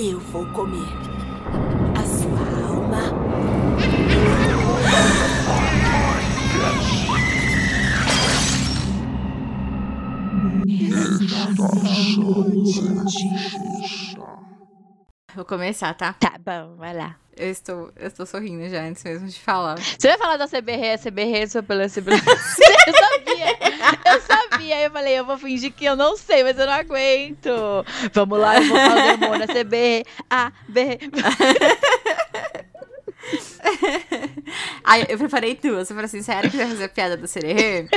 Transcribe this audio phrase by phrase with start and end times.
[0.00, 0.86] Eu vou comer
[1.98, 3.02] a sua alma.
[15.34, 16.12] Vou começar, tá?
[16.12, 17.16] Tá bom, vai lá.
[17.36, 19.78] Eu estou, eu estou sorrindo já antes mesmo de falar.
[19.78, 22.22] Você vai falar da CBR, CBR, só pela CBR.
[24.58, 24.76] Eu sabia, eu sabia.
[24.76, 27.50] Aí eu falei, eu vou fingir que eu não sei, mas eu não aguento.
[28.12, 30.98] Vamos lá, eu vou falar o demônio, CBR, A, B.
[34.84, 35.90] Aí eu preparei duas.
[35.90, 37.88] Eu falei assim, sério que você vai fazer piada do sererê?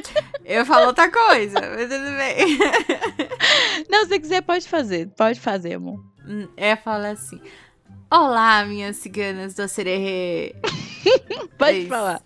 [0.44, 2.58] Eu falo outra coisa, mas tudo bem.
[3.90, 5.08] Não, se você quiser, pode fazer.
[5.16, 6.04] Pode fazer, amor.
[6.28, 7.40] Hum, Eu falo assim,
[8.12, 10.54] olá, minhas ciganas do sererê.
[11.58, 11.88] Pode isso.
[11.88, 12.22] falar.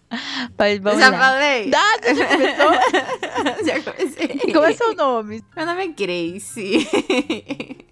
[0.57, 1.17] Pode, vamos já lá.
[1.19, 1.69] falei?
[1.69, 2.71] Dá, já começou?
[3.65, 4.27] já comecei.
[4.51, 5.43] Como é seu nome?
[5.55, 6.87] Meu nome é Grace.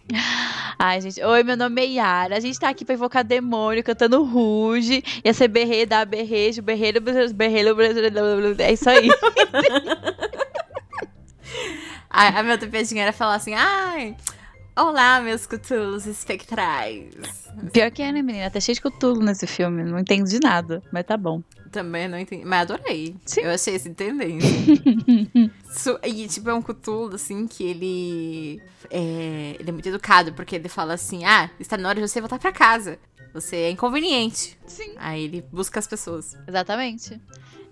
[0.80, 1.24] Ai, gente.
[1.24, 2.38] Oi, meu nome é Yara.
[2.38, 5.04] A gente tá aqui pra invocar demônio, cantando Ruge.
[5.24, 8.56] Ia ser berre, dar berrejo, berreiro, berreiro, berreiro.
[8.60, 9.10] É isso aí.
[12.10, 14.16] a, a minha outra piadinha era falar assim, ai,
[14.76, 17.14] olá, meus cutulos espectrais.
[17.72, 18.50] Pior que é, né, menina?
[18.50, 19.84] Tá cheio de cutulo nesse filme.
[19.84, 21.42] Não entendo de nada, mas tá bom.
[21.72, 23.16] Também não entendi, mas adorei.
[23.26, 23.42] Sim.
[23.42, 24.50] Eu achei esse tendência.
[25.72, 30.56] Su- e, tipo, é um cutulo, assim, que ele é, ele é muito educado, porque
[30.56, 33.00] ele fala assim, ah, está na hora de você voltar pra casa.
[33.34, 34.58] Você é inconveniente.
[34.68, 34.94] Sim.
[34.98, 36.38] Aí ele busca as pessoas.
[36.48, 37.20] Exatamente.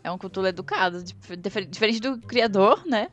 [0.04, 3.10] É um cutulo educado, dif- difer- diferente do criador, né?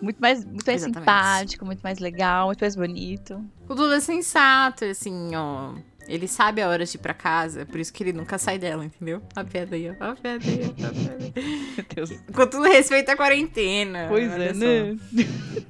[0.00, 0.98] Muito mais, muito mais Exatamente.
[0.98, 3.44] simpático, muito mais legal, muito mais bonito.
[3.68, 5.74] O Dudu é sensato, assim, ó.
[6.06, 8.82] Ele sabe a hora de ir pra casa, por isso que ele nunca sai dela,
[8.82, 9.20] entendeu?
[9.36, 9.92] A piada aí, ó.
[10.00, 10.70] A piada aí, ó.
[10.70, 11.32] A piada aí.
[11.76, 12.10] Meu Deus.
[12.34, 14.06] Com todo respeito à quarentena.
[14.08, 14.60] Pois é, só.
[14.60, 14.96] né?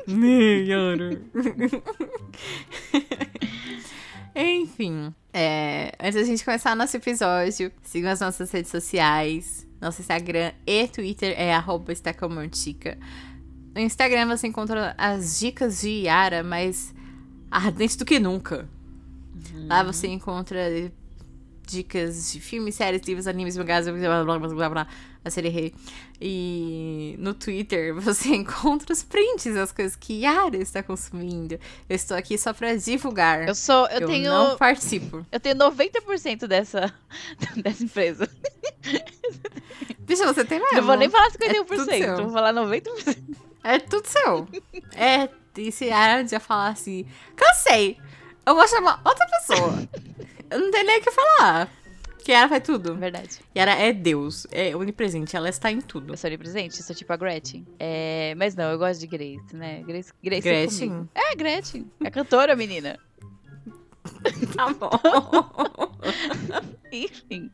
[0.08, 1.18] Né?
[4.34, 9.66] Enfim, é, antes da gente começar nosso episódio, sigam as nossas redes sociais.
[9.80, 12.98] Nosso Instagram e Twitter é arroba estacomontica.
[13.78, 16.92] No Instagram você encontra as dicas de Yara, mais
[17.48, 18.68] ardente do que nunca.
[19.68, 20.90] Lá você encontra
[21.64, 24.88] dicas de filmes, séries, livros, animes, mangás, blá blá blá blá blá,
[25.24, 25.72] a série rei.
[26.20, 31.55] E no Twitter você encontra os prints das coisas que Yara está consumindo.
[31.88, 33.46] Eu estou aqui só pra divulgar.
[33.46, 35.24] Eu sou, eu, tenho, não participo.
[35.30, 36.92] eu tenho 90% dessa,
[37.62, 38.28] dessa empresa.
[40.00, 40.78] Bicha, você tem mesmo.
[40.78, 42.17] Não vou nem falar É tudo 51%, seu.
[42.17, 43.46] vou falar 90%.
[43.68, 44.48] É tudo seu.
[44.96, 47.06] é, e se Yara já falar assim,
[47.36, 47.98] cansei,
[48.46, 49.89] eu vou chamar outra pessoa.
[50.51, 51.70] eu não tenho nem o que falar.
[52.24, 52.95] Que Yara faz tudo.
[52.96, 53.40] Verdade.
[53.55, 56.14] Yara é Deus, é onipresente, ela está em tudo.
[56.14, 57.67] Eu sou onipresente, sou tipo a Gretchen.
[57.79, 59.83] É, mas não, eu gosto de Grace, né?
[59.86, 60.89] Grace, Grace é Gretchen?
[60.89, 61.08] comigo.
[61.14, 61.90] É, Gretchen.
[62.02, 62.98] É cantora, menina.
[64.56, 64.90] Tá bom.
[66.90, 67.50] Enfim.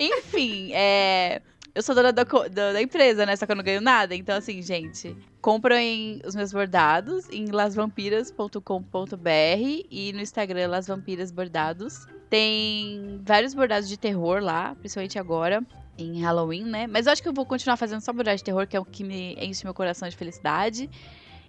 [0.00, 1.40] Enfim, é.
[1.74, 3.34] Eu sou dona da, da, da empresa, né?
[3.34, 4.14] Só que eu não ganho nada.
[4.14, 12.06] Então, assim, gente, comprem os meus bordados em lasvampiras.com.br e no Instagram Las Vampiras Bordados.
[12.28, 15.64] Tem vários bordados de terror lá, principalmente agora,
[15.96, 16.86] em Halloween, né?
[16.86, 18.84] Mas eu acho que eu vou continuar fazendo só bordado de terror, que é o
[18.84, 20.90] que me enche meu coração de felicidade.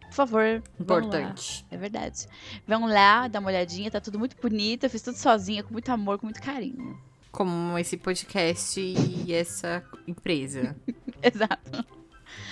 [0.08, 0.64] Por favor.
[0.80, 1.66] Importante.
[1.70, 2.28] É verdade.
[2.66, 4.86] Vão lá, dá uma olhadinha, tá tudo muito bonito.
[4.86, 6.98] Eu fiz tudo sozinha, com muito amor, com muito carinho.
[7.34, 10.76] Como esse podcast e essa empresa.
[11.22, 11.84] Exato.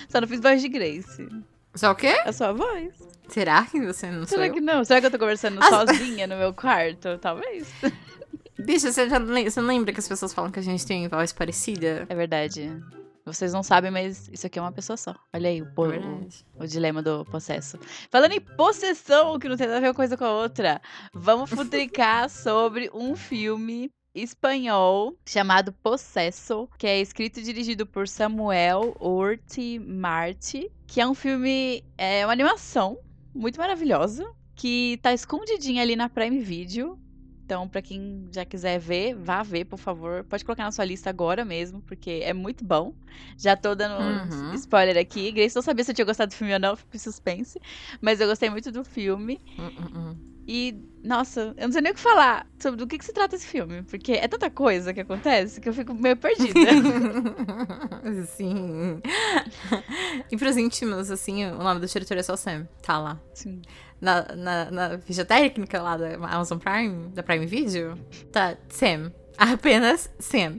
[0.08, 1.28] Só não fiz voz de Grace.
[1.74, 2.08] Só o quê?
[2.24, 2.92] É só a voz.
[3.28, 4.52] Será que você não sou Será eu?
[4.52, 4.84] que não?
[4.84, 7.16] Será que eu tô conversando As- sozinha no meu quarto?
[7.18, 7.72] Talvez.
[8.58, 11.32] Bicha, você, já você não lembra que as pessoas falam que a gente tem voz
[11.32, 12.04] parecida?
[12.08, 12.70] É verdade.
[13.24, 15.14] Vocês não sabem, mas isso aqui é uma pessoa só.
[15.32, 15.98] Olha aí o, É
[16.58, 17.78] o, o dilema do possesso.
[18.10, 20.82] Falando em possessão, que não tem nada a ver uma coisa com a outra,
[21.14, 28.94] vamos futricar sobre um filme espanhol chamado Possesso, que é escrito e dirigido por Samuel
[29.00, 32.98] Orti Marti, que é um filme, é uma animação
[33.34, 34.24] muito maravilhosa,
[34.56, 36.98] que tá escondidinha ali na Prime Video.
[37.44, 40.24] Então, pra quem já quiser ver, vá ver, por favor.
[40.24, 42.94] Pode colocar na sua lista agora mesmo, porque é muito bom.
[43.38, 44.52] Já tô dando Uhum.
[44.52, 45.30] um spoiler aqui.
[45.32, 47.58] Grace não sabia se eu tinha gostado do filme ou não, fico em suspense.
[48.00, 49.38] Mas eu gostei muito do filme.
[49.58, 50.22] Hum, hum, hum.
[50.46, 53.36] E, nossa, eu não sei nem o que falar sobre do que, que se trata
[53.36, 53.82] esse filme.
[53.82, 56.70] Porque é tanta coisa que acontece que eu fico meio perdida.
[58.26, 59.00] Sim.
[60.30, 62.66] E pros íntimos, assim, o nome do diretor é só Sam.
[62.82, 63.20] Tá lá.
[63.34, 63.62] Sim.
[64.00, 67.96] Na, na, na ficha técnica lá da Amazon Prime, da Prime Video,
[68.32, 69.12] tá Sam.
[69.38, 70.58] Apenas Sam.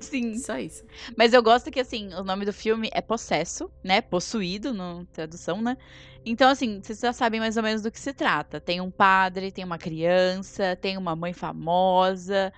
[0.00, 0.38] Sim.
[0.38, 0.84] Só isso.
[1.16, 4.00] Mas eu gosto que, assim, o nome do filme é Possesso, né?
[4.00, 5.76] Possuído, na tradução, né?
[6.24, 8.60] Então, assim, vocês já sabem mais ou menos do que se trata.
[8.60, 12.52] Tem um padre, tem uma criança, tem uma mãe famosa.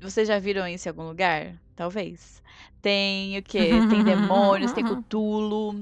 [0.00, 1.60] Vocês já viram isso em algum lugar?
[1.74, 2.42] Talvez.
[2.80, 3.70] Tem o quê?
[3.90, 5.72] Tem demônios, tem Cthulhu,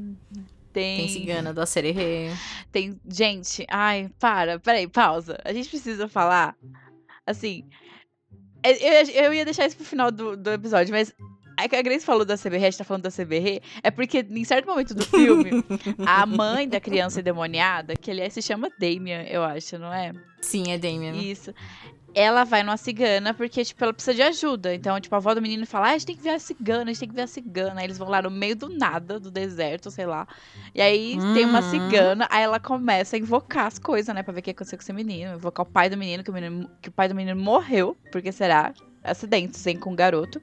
[0.72, 0.98] tem...
[0.98, 2.30] Tem cigana do Acererê.
[2.72, 2.98] Tem.
[3.06, 5.38] Gente, ai, para, peraí, pausa.
[5.44, 6.56] A gente precisa falar.
[7.26, 7.64] Assim.
[8.70, 11.14] É, Eu, eu ia deixar isso pro final do, do episódio, mas.
[11.56, 14.26] É que a Grace falou da CBR, a gente tá falando da CBR, é porque
[14.28, 15.64] em certo momento do filme,
[16.04, 20.10] a mãe da criança endemoniada, que aliás se chama Damien, eu acho, não é?
[20.40, 21.30] Sim, é Damien.
[21.30, 21.54] Isso.
[22.14, 24.72] Ela vai numa cigana porque, tipo, ela precisa de ajuda.
[24.74, 26.82] Então, tipo, a avó do menino fala, ah, a gente tem que ver a cigana,
[26.82, 27.80] a gente tem que ver a cigana.
[27.80, 30.26] Aí eles vão lá no meio do nada, do deserto, sei lá.
[30.74, 31.62] E aí tem uma Uhum.
[31.62, 34.22] cigana, aí ela começa a invocar as coisas, né?
[34.22, 35.34] Pra ver o que aconteceu com esse menino.
[35.34, 38.30] Invocar o pai do menino, que o, menino, que o pai do menino morreu, porque
[38.30, 38.72] será?
[39.02, 40.40] Acidentes, hein, com o garoto.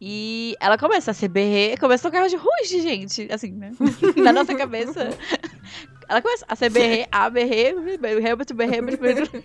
[0.00, 3.28] E ela começa a se berrer, começa a tocar de ruge, gente.
[3.32, 3.72] Assim, né?
[4.16, 5.08] Na nossa cabeça.
[6.08, 9.44] Ela começa a se berrer, a berrer, berrer, berrer, berrer.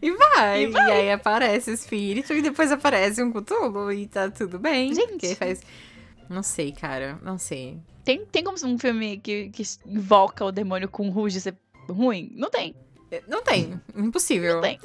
[0.00, 0.66] E vai.
[0.66, 4.94] E, aí aparece o espírito e depois aparece um Cthulhu e tá tudo bem.
[4.94, 5.10] Gente.
[5.10, 5.62] Porque faz.
[6.28, 7.18] Não sei, cara.
[7.22, 7.78] Não sei.
[8.04, 11.56] Tem, tem como um filme que, que invoca o demônio com ruge ser
[11.88, 12.32] ruim?
[12.34, 12.74] Não tem.
[13.28, 13.80] Não tem.
[13.96, 14.54] Impossível.
[14.54, 14.78] Não tem.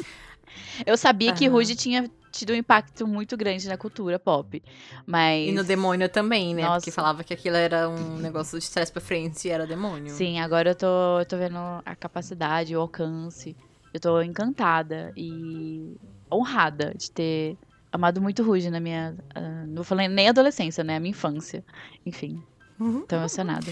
[0.86, 1.54] Eu sabia que Aham.
[1.54, 4.62] ruge tinha tido um impacto muito grande na cultura pop.
[5.06, 5.50] Mas.
[5.50, 6.64] E no demônio também, né?
[6.64, 6.80] Nossa.
[6.80, 10.14] Porque falava que aquilo era um negócio de trás pra frente e era demônio.
[10.14, 13.56] Sim, agora eu tô, eu tô vendo a capacidade, o alcance.
[13.96, 15.96] Eu tô encantada e
[16.30, 17.58] honrada de ter
[17.90, 19.16] amado muito Ruge na minha.
[19.34, 20.98] ah, não vou falar nem adolescência, né?
[20.98, 21.64] A minha infância.
[22.06, 22.44] Enfim,
[22.78, 23.06] Uhum.
[23.06, 23.72] tô emocionada.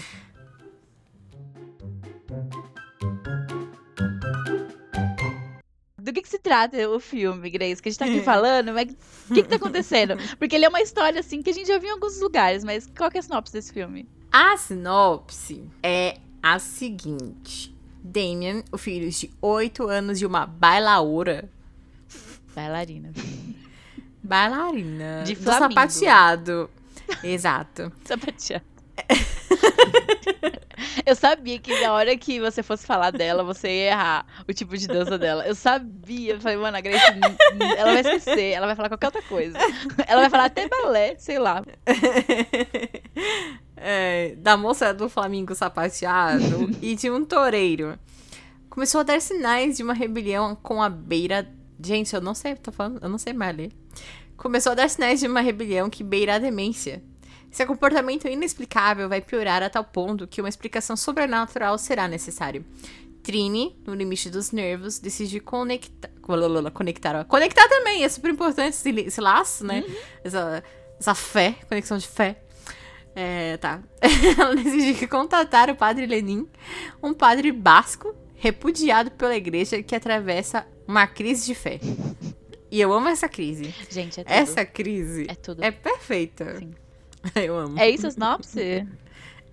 [5.98, 7.82] Do que, que se trata o filme, Grace?
[7.82, 8.90] Que a gente tá aqui falando, mas
[9.28, 10.14] o que, que tá acontecendo?
[10.38, 12.86] Porque ele é uma história, assim, que a gente já viu em alguns lugares, mas
[12.96, 14.08] qual que é a sinopse desse filme?
[14.32, 17.73] A sinopse é a seguinte:
[18.04, 21.48] Damien, o filho de 8 anos de uma bailaora,
[22.54, 23.10] Bailarina.
[24.22, 26.70] bailarina, De do sapateado.
[27.22, 27.90] Exato.
[28.04, 28.64] Sapateado.
[31.04, 34.76] Eu sabia que na hora que você fosse falar dela, você ia errar o tipo
[34.76, 35.46] de dança dela.
[35.46, 36.34] Eu sabia.
[36.34, 37.04] Eu falei, mano, a Grace,
[37.76, 39.58] ela vai esquecer, ela vai falar qualquer outra coisa.
[40.06, 41.62] Ela vai falar até balé, sei lá.
[43.76, 47.98] É, da moça do Flamengo sapateado e de um toureiro.
[48.70, 51.48] Começou a dar sinais de uma rebelião com a beira.
[51.82, 53.72] Gente, eu não sei, tô falando, eu não sei mais ler.
[54.36, 57.02] Começou a dar sinais de uma rebelião que beira a demência.
[57.50, 62.64] Seu comportamento inexplicável vai piorar a tal ponto que uma explicação sobrenatural será necessário.
[63.22, 66.10] Trini, no limite dos nervos, decide conectar.
[66.70, 69.84] Conectar, conectar também, é super importante esse, esse laço, né?
[70.24, 70.64] Essa,
[70.98, 72.42] essa fé, conexão de fé.
[73.14, 73.80] É, tá.
[74.38, 76.48] Ela decide contatar o padre Lenin,
[77.02, 81.78] um padre basco repudiado pela igreja que atravessa uma crise de fé.
[82.70, 83.72] E eu amo essa crise.
[83.88, 84.32] Gente, é tudo.
[84.32, 85.62] Essa crise É tudo.
[85.64, 86.58] é perfeita.
[86.58, 86.74] Sim.
[87.36, 87.78] Eu amo.
[87.78, 88.86] É isso sinopse?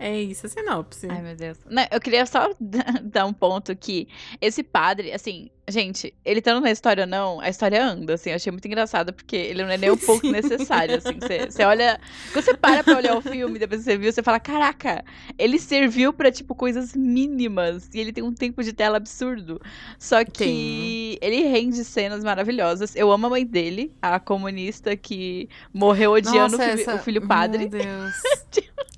[0.04, 1.08] É isso, a sinopse.
[1.10, 1.60] Ai, meu Deus.
[1.70, 2.50] Não, eu queria só
[3.04, 4.08] dar um ponto que
[4.42, 8.36] esse padre, assim, gente, ele estando na história ou não, a história anda, assim, eu
[8.36, 10.32] achei muito engraçado, porque ele não é nem um pouco Sim.
[10.32, 12.00] necessário, assim, você, olha,
[12.34, 15.06] quando você para pra olhar o filme, depois que você viu, você fala, caraca,
[15.38, 19.62] ele serviu pra, tipo, coisas mínimas, e ele tem um tempo de tela absurdo,
[20.00, 21.18] só que Tem.
[21.22, 26.74] ele rende cenas maravilhosas, eu amo a mãe dele, a comunista que morreu odiando Nossa,
[26.74, 28.16] o, fi- essa- o filho padre, Meu Deus.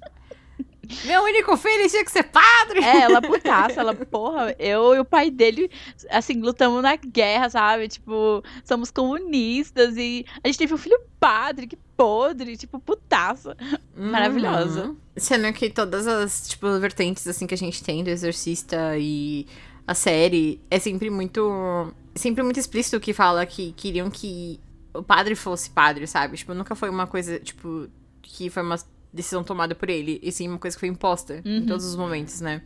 [1.05, 2.83] Meu único filho tinha que ser padre.
[2.83, 5.69] É, ela putaça, ela, porra, eu e o pai dele,
[6.09, 7.87] assim, lutamos na guerra, sabe?
[7.87, 13.55] Tipo, somos comunistas e a gente teve um filho padre, que podre, tipo, putaça.
[13.95, 14.85] Maravilhosa.
[14.87, 14.97] Uhum.
[15.15, 19.47] Sendo que todas as, tipo, vertentes, assim, que a gente tem do Exorcista e
[19.87, 21.93] a série, é sempre muito...
[22.15, 24.59] Sempre muito explícito que fala que queriam que
[24.93, 26.37] o padre fosse padre, sabe?
[26.37, 27.87] Tipo, nunca foi uma coisa, tipo,
[28.21, 28.77] que foi uma
[29.13, 31.65] decisão tomada por ele, e sim uma coisa que foi imposta em Uhum.
[31.65, 32.61] todos os momentos, né?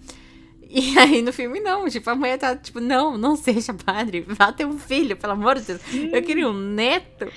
[0.69, 4.51] E aí no filme não, tipo, a mãe tá tipo, não, não seja padre, vá
[4.51, 5.81] ter um filho, pelo amor de Deus.
[6.11, 7.31] Eu queria um neto.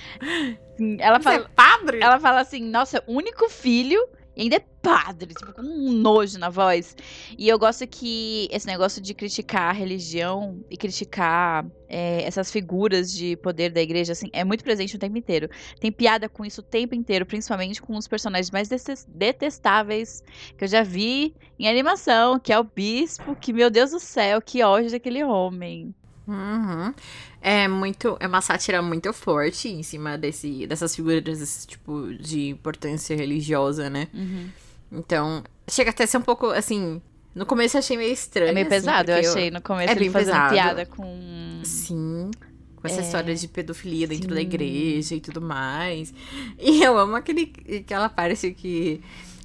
[0.99, 1.99] Ela Você fala, é padre?
[2.01, 3.99] ela fala assim, nossa, único filho
[4.35, 6.95] e ainda é padre, tipo, com um nojo na voz.
[7.37, 13.11] E eu gosto que esse negócio de criticar a religião e criticar é, essas figuras
[13.11, 15.49] de poder da igreja, assim, é muito presente o tempo inteiro.
[15.79, 20.23] Tem piada com isso o tempo inteiro, principalmente com os personagens mais detes- detestáveis
[20.57, 24.41] que eu já vi em animação, que é o bispo, que, meu Deus do céu,
[24.41, 25.93] que ódio daquele homem.
[26.27, 26.93] Uhum.
[27.41, 28.15] É muito.
[28.19, 33.89] É uma sátira muito forte em cima desse, dessas figuras desse tipo de importância religiosa,
[33.89, 34.07] né?
[34.13, 34.47] Uhum.
[34.91, 37.01] Então, chega até a ser um pouco assim.
[37.33, 38.49] No começo eu achei meio estranho.
[38.49, 40.53] É meio assim, pesado, eu achei no começo É ele bem fazendo pesado.
[40.53, 41.61] piada com.
[41.63, 42.29] Sim.
[42.75, 43.03] Com essa É.
[43.03, 44.41] história de pedofilia dentro da Sim.
[44.41, 46.13] igreja e tudo mais.
[46.59, 49.01] E eu amo aquele, aquela parte que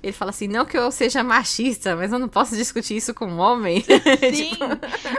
[0.07, 3.27] ele fala assim: não que eu seja machista, mas eu não posso discutir isso com
[3.27, 3.81] um homem.
[4.33, 4.51] Sim.
[4.51, 4.65] Tipo,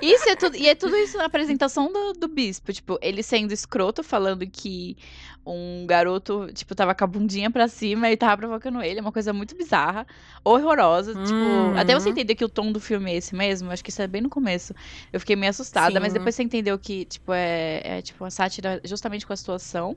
[0.01, 2.71] Isso é tudo, e é tudo isso na apresentação do, do bispo.
[2.73, 4.97] Tipo, ele sendo escroto, falando que
[5.45, 8.99] um garoto, tipo, tava com a bundinha pra cima e tava provocando ele.
[8.99, 10.05] É uma coisa muito bizarra,
[10.43, 11.13] horrorosa.
[11.17, 11.23] Uhum.
[11.23, 13.71] Tipo, até você entender que o tom do filme é esse mesmo.
[13.71, 14.73] Acho que isso é bem no começo.
[15.11, 16.19] Eu fiquei meio assustada, mas Sim.
[16.19, 19.95] depois você entendeu que, tipo, é, é tipo uma sátira justamente com a situação.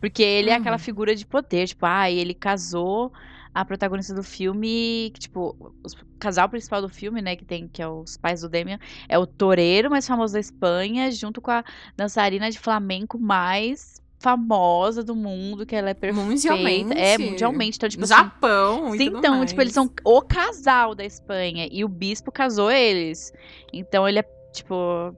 [0.00, 0.82] Porque ele é aquela Uhum.
[0.82, 3.12] figura de poder, tipo, ah, ele casou
[3.54, 7.82] a protagonista do filme, que, tipo, o casal principal do filme, né, que tem, que
[7.82, 8.78] é os pais do Damian,
[9.08, 11.64] é o toureiro mais famoso da Espanha, junto com a
[11.96, 16.28] dançarina de flamenco mais famosa do mundo, que ela é perfeita.
[16.28, 16.98] Mundialmente.
[16.98, 17.76] É, mundialmente.
[17.76, 18.92] Então, tipo no assim, Japão.
[18.92, 19.86] Sim, então, tipo, eles mais.
[19.86, 23.32] são o casal da Espanha e o bispo casou eles.
[23.72, 25.14] Então ele é, tipo,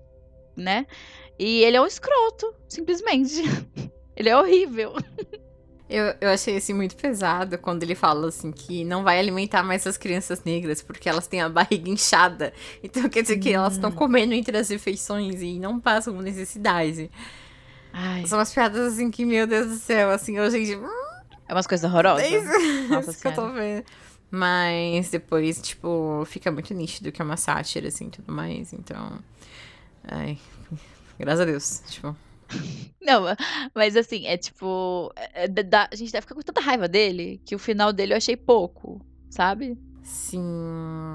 [0.57, 0.87] né?
[1.39, 3.43] E ele é um escroto, simplesmente.
[4.17, 4.95] ele é horrível.
[5.89, 9.87] Eu, eu achei assim muito pesado quando ele fala assim que não vai alimentar mais
[9.87, 12.53] as crianças negras porque elas têm a barriga inchada.
[12.83, 13.77] Então quer dizer que elas Hum.
[13.77, 17.11] estão comendo entre as refeições e não passam necessidade.
[17.93, 20.73] Ai, São umas piadas assim que, meu Deus do céu, assim, eu, gente.
[21.49, 22.25] é umas coisas horrorosas.
[22.25, 23.85] É isso, Nossa isso que eu tô vendo.
[24.31, 28.73] Mas depois, tipo, fica muito nítido que é uma sátira, assim, tudo mais.
[28.73, 29.19] Então.
[30.03, 30.39] Ai.
[31.21, 31.83] Graças a Deus.
[31.89, 32.17] Tipo.
[33.01, 33.25] Não,
[33.75, 35.13] mas assim, é tipo.
[35.17, 35.49] é- é
[35.91, 39.01] a gente deve ficar com tanta raiva dele que o final dele eu achei pouco,
[39.29, 39.79] sabe?
[40.03, 40.41] Sim.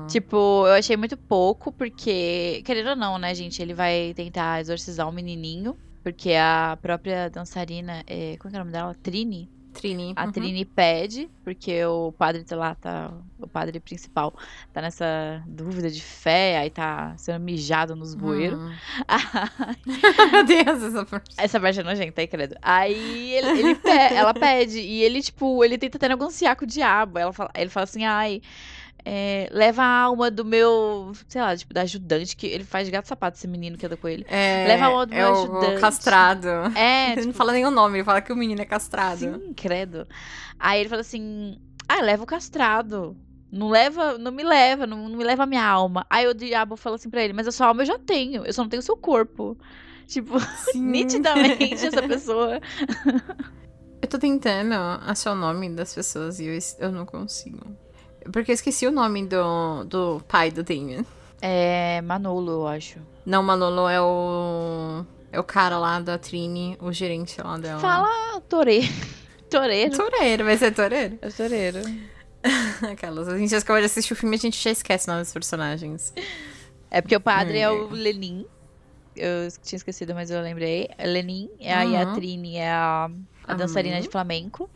[0.07, 5.07] Tipo, eu achei muito pouco, porque, querendo ou não, né, gente, ele vai tentar exorcizar
[5.07, 8.95] um menininho, porque a própria dançarina, é, como é que é o nome dela?
[8.95, 9.49] Trini?
[9.79, 10.13] Trini.
[10.15, 10.31] A uhum.
[10.31, 14.33] Trini pede, porque o padre tá lá, tá, o padre principal
[14.73, 18.59] tá nessa dúvida de fé, aí tá sendo mijado nos bueiros.
[18.69, 18.73] Hum.
[20.31, 21.35] Meu Deus, essa parte.
[21.37, 22.55] Essa parte é nojenta, aí, credo.
[22.61, 26.67] Aí ele, ele pe- ela pede, e ele, tipo, ele tenta até negociar com o
[26.67, 27.17] diabo.
[27.17, 28.41] Ela fala, ele fala assim, ai,
[29.11, 33.07] é, leva a alma do meu, sei lá, tipo, da ajudante, que ele faz gato
[33.07, 34.23] sapato, esse menino que anda com ele.
[34.29, 35.77] É, Leva a mão do é meu ajudante.
[35.77, 36.47] o castrado.
[36.75, 39.17] É, Ele tipo, não fala nem o nome, ele fala que o menino é castrado.
[39.17, 40.07] sim, credo.
[40.59, 43.17] Aí ele fala assim, ah, leva o castrado.
[43.51, 46.05] Não leva, não me leva, não, não me leva a minha alma.
[46.07, 48.53] Aí o diabo fala assim pra ele, mas a sua alma eu já tenho, eu
[48.53, 49.57] só não tenho o seu corpo.
[50.05, 50.37] Tipo,
[50.73, 52.59] nitidamente essa pessoa
[54.01, 54.73] Eu tô tentando
[55.05, 57.59] achar o nome das pessoas e eu, eu não consigo.
[58.31, 61.05] Porque eu esqueci o nome do, do pai do Damien.
[61.41, 62.99] é Manolo, eu acho.
[63.25, 65.05] Não, Manolo é o.
[65.31, 67.79] É o cara lá da Trini, o gerente lá dela.
[67.79, 68.87] Fala toureiro.
[69.49, 69.95] Toureiro.
[69.97, 71.17] Toureiro, vai ser toureiro.
[71.21, 71.79] É toureiro.
[72.91, 73.27] Aquelas.
[73.27, 75.33] A gente acabou de assistir o filme e a gente já esquece o nome dos
[75.33, 76.13] personagens.
[76.91, 77.69] É porque o padre é, É.
[77.69, 78.45] o Lenin.
[79.15, 80.87] Eu tinha esquecido, mas eu lembrei.
[80.97, 81.49] É Lenin.
[81.61, 82.13] Aí a Uhum.
[82.13, 83.09] Trini é a,
[83.47, 84.69] a dançarina de flamenco.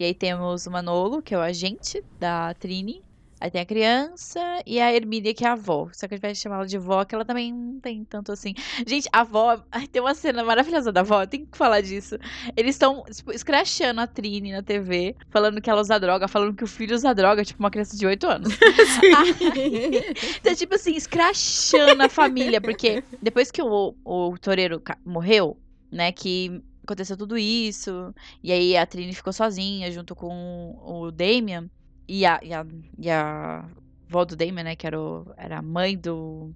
[0.00, 3.02] E aí temos o Manolo, que é o agente da Trini.
[3.38, 5.90] Aí tem a criança e a Hermínia, que é a avó.
[5.92, 8.32] Só que a gente vai chamar ela de vó, que ela também não tem tanto
[8.32, 8.54] assim.
[8.86, 9.62] Gente, a avó.
[9.92, 12.16] Tem uma cena maravilhosa da avó, tem que falar disso.
[12.56, 16.64] Eles estão, tipo, escrachando a Trini na TV, falando que ela usa droga, falando que
[16.64, 18.54] o filho usa droga, tipo, uma criança de 8 anos.
[20.40, 25.58] Então, tipo assim, escrachando a família, porque depois que o, o toureiro morreu,
[25.92, 31.68] né, que aconteceu tudo isso, e aí a Trini ficou sozinha junto com o Damian,
[32.08, 32.66] e a, e a,
[32.98, 33.64] e a
[34.08, 36.52] avó do Damian, né, que era, o- era a mãe do,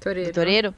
[0.00, 0.30] Toureiro.
[0.30, 0.74] do toureiro.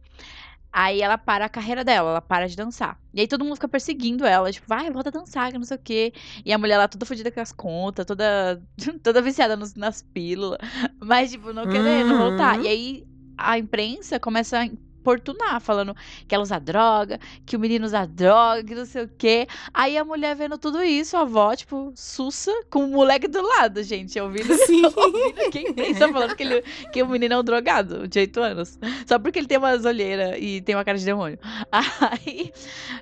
[0.76, 2.98] Aí ela para a carreira dela, ela para de dançar.
[3.12, 5.76] E aí todo mundo fica perseguindo ela, tipo, vai, volta a dançar, que não sei
[5.76, 6.12] o quê.
[6.44, 8.60] E a mulher lá toda fodida com as contas, toda,
[9.02, 10.58] toda viciada nos- nas pílulas.
[11.00, 12.16] Mas, tipo, não querendo Uhum.
[12.16, 12.60] voltar.
[12.60, 13.04] E aí
[13.38, 14.68] a imprensa começa a
[15.04, 15.94] importunar, falando
[16.26, 19.46] que ela usa droga, que o menino usa droga, que não sei o quê.
[19.72, 23.82] Aí a mulher vendo tudo isso, a avó, tipo, sussa com o moleque do lado,
[23.82, 24.82] gente, ouvindo Sim.
[24.84, 28.78] ouvindo quem pensa falando que, ele, que o menino é um drogado de 8 anos.
[29.06, 31.38] Só porque ele tem umas olheiras e tem uma cara de demônio.
[31.70, 32.50] Aí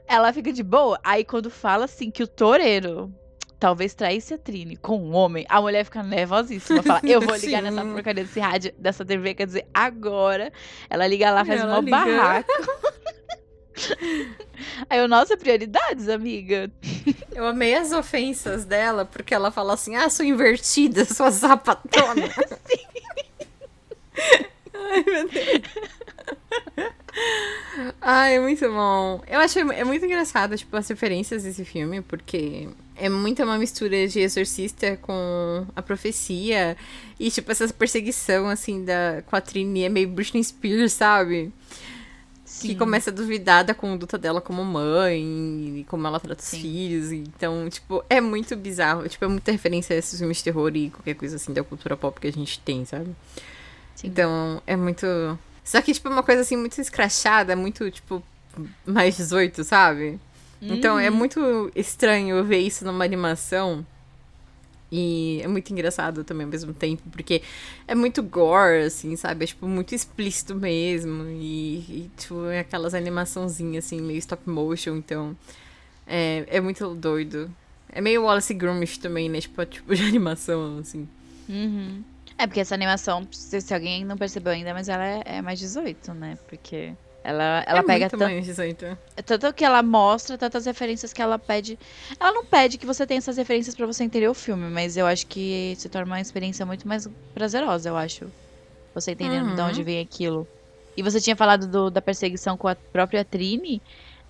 [0.09, 0.99] ela fica de boa.
[1.05, 3.15] Aí quando fala assim que o toureiro
[3.63, 6.83] talvez traísse a Trini com um homem, a mulher fica nervosíssima.
[6.83, 7.71] Fala, eu vou ligar Sim.
[7.71, 10.53] nessa porcaria desse rádio, dessa TV, quer dizer, agora.
[10.91, 11.97] Ela liga lá, faz Ela uma liga.
[11.97, 12.51] barraco.
[14.91, 16.71] Aí eu, nossa, prioridades, amiga.
[17.35, 22.29] Eu amei as ofensas dela, porque ela fala assim: ah, sou invertida, sua sapatona.
[24.75, 25.63] Ai, meu Deus.
[28.01, 29.23] Ai, muito bom.
[29.27, 32.69] Eu acho é muito engraçado, tipo, as referências desse filme, porque
[33.03, 36.77] é muito uma mistura de Exorcista com a profecia.
[37.19, 41.53] E, tipo, essa perseguição, assim, da, com a Trini é meio Britney Spears, sabe?
[42.45, 42.69] Sim.
[42.69, 46.57] Que começa a duvidar da conduta dela como mãe, e como ela trata Sim.
[46.57, 47.11] os filhos.
[47.11, 49.09] Então, tipo, é muito bizarro.
[49.09, 51.97] Tipo, é muita referência a esses filmes de terror e qualquer coisa assim da cultura
[51.97, 53.11] pop que a gente tem, sabe?
[53.97, 54.07] Sim.
[54.07, 55.05] Então, é muito.
[55.65, 58.23] Só que, tipo, é uma coisa assim muito escrachada, muito, tipo,
[58.87, 60.21] mais 18, sabe?
[60.63, 61.17] Então é Uhum.
[61.17, 63.85] muito estranho ver isso numa animação.
[64.95, 67.43] E é muito engraçado também ao mesmo tempo, porque
[67.89, 69.45] é muito gore, assim, sabe?
[69.45, 71.25] É, tipo, muito explícito mesmo.
[71.29, 75.37] E, e, tipo, é aquelas animaçãozinhas, assim, meio stop motion, então...
[76.07, 77.51] É, é muito doido.
[77.89, 79.41] É meio Wallace Gromit também, né?
[79.41, 81.09] Tipo, tipo de animação, assim.
[81.49, 82.05] Uhum.
[82.37, 85.59] É porque essa animação, se, se alguém não percebeu ainda, mas ela é, é mais
[85.59, 86.37] 18, né?
[86.49, 86.93] Porque
[87.25, 88.99] ela, ela é pega muito mais 18.
[89.25, 91.79] tanto que ela mostra, tantas referências que ela pede.
[92.19, 95.07] Ela não pede que você tenha essas referências pra você entender o filme, mas eu
[95.07, 98.27] acho que se torna uma experiência muito mais prazerosa, eu acho.
[98.95, 99.69] Você entendendo de Uhum.
[99.69, 100.47] onde vem aquilo.
[100.97, 103.81] E você tinha falado do- da perseguição com a própria Trini.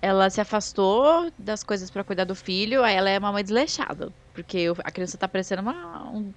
[0.01, 4.11] Ela se afastou das coisas pra cuidar do filho, aí ela é uma mãe desleixada.
[4.33, 6.33] Porque a criança tá parecendo uma, um,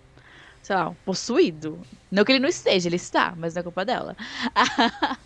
[0.63, 1.81] sei lá, um possuído.
[2.11, 4.17] Não que ele não esteja, ele está, mas não é culpa dela.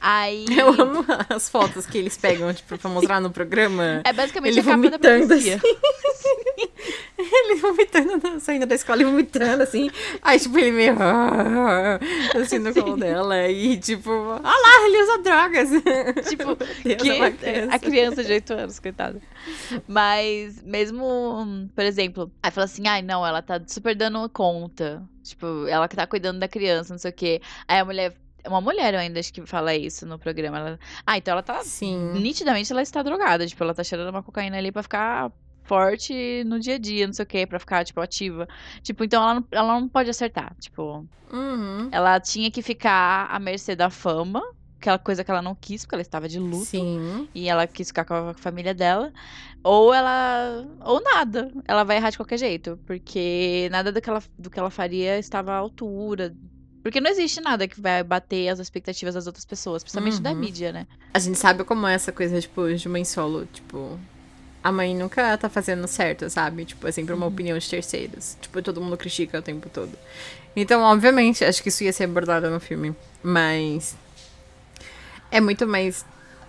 [0.00, 0.46] aí.
[0.56, 4.02] Eu amo as fotos que eles pegam, tipo, pra mostrar no programa.
[4.04, 5.60] É basicamente Ele a capa da vomitando, profecia.
[7.18, 9.90] Ele vomitando, saindo da escola e vomitando, assim.
[10.22, 10.96] Aí, tipo, ele meio.
[12.40, 13.48] Assim, no colo dela.
[13.48, 15.68] E, tipo, ah lá, ele usa drogas.
[16.28, 17.74] Tipo, Deus, que é criança.
[17.74, 19.20] a criança de 8 anos, coitada.
[19.86, 25.02] Mas, mesmo, por exemplo, aí fala assim, ai, não, ela tá super dando conta.
[25.22, 27.40] Tipo, ela que tá cuidando da criança, não sei o quê.
[27.68, 28.14] Aí a mulher.
[28.46, 30.58] Uma mulher, eu ainda acho que fala isso no programa.
[30.58, 31.62] Ela, ah, então ela tá.
[31.62, 32.12] Sim.
[32.14, 33.46] Nitidamente ela está drogada.
[33.46, 35.30] Tipo, ela tá cheirando uma cocaína ali pra ficar
[35.64, 38.48] forte no dia a dia, não sei o quê, pra ficar, tipo, ativa.
[38.82, 40.54] Tipo, então ela não, ela não pode acertar.
[40.58, 41.88] Tipo, Uhum.
[41.92, 44.42] ela tinha que ficar à mercê da fama,
[44.80, 46.64] aquela coisa que ela não quis, porque ela estava de luto.
[46.64, 47.28] Sim.
[47.32, 49.12] E ela quis ficar com a família dela.
[49.62, 50.66] Ou ela.
[50.80, 51.52] Ou nada.
[51.68, 52.78] Ela vai errar de qualquer jeito.
[52.86, 56.34] Porque nada do que ela, do que ela faria estava à altura.
[56.82, 60.36] Porque não existe nada que vai bater as expectativas das outras pessoas, principalmente da Uhum.
[60.36, 60.86] mídia, né?
[61.12, 63.46] A gente sabe como é essa coisa, tipo, de mãe solo.
[63.52, 63.98] Tipo,
[64.64, 66.64] a mãe nunca tá fazendo certo, sabe?
[66.64, 68.36] Tipo, é sempre uma opinião de terceiros.
[68.40, 69.92] Tipo, todo mundo critica o tempo todo.
[70.56, 72.94] Então, obviamente, acho que isso ia ser abordado no filme.
[73.22, 73.94] Mas.
[75.30, 76.04] É muito mais.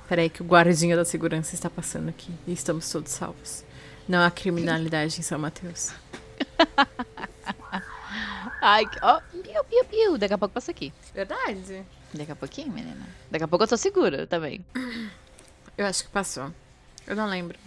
[0.08, 2.32] Peraí, que o guardinha da segurança está passando aqui.
[2.48, 3.64] E estamos todos salvos.
[4.08, 5.92] Não há criminalidade em São Mateus.
[8.62, 10.18] Ai, que- ó, piu, piu, piu.
[10.18, 10.94] Daqui a pouco passa aqui.
[11.14, 11.84] Verdade.
[12.14, 13.06] Daqui a pouquinho, menina.
[13.30, 14.64] Daqui a pouco eu tô segura também.
[15.78, 16.52] Eu acho que passou.
[17.08, 17.58] Eu não lembro.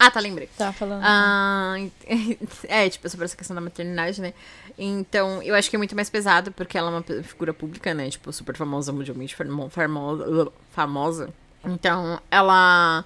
[0.00, 0.48] Ah, tá, lembrei.
[0.56, 1.02] Tá falando.
[1.04, 1.74] Ah,
[2.66, 4.32] é, tipo, sobre essa questão da maternidade, né?
[4.76, 8.08] Então, eu acho que é muito mais pesado, porque ela é uma figura pública, né?
[8.10, 10.52] Tipo, super famosa, mundialmente famo- famosa.
[10.72, 11.30] famosa.
[11.64, 13.04] Então, ela.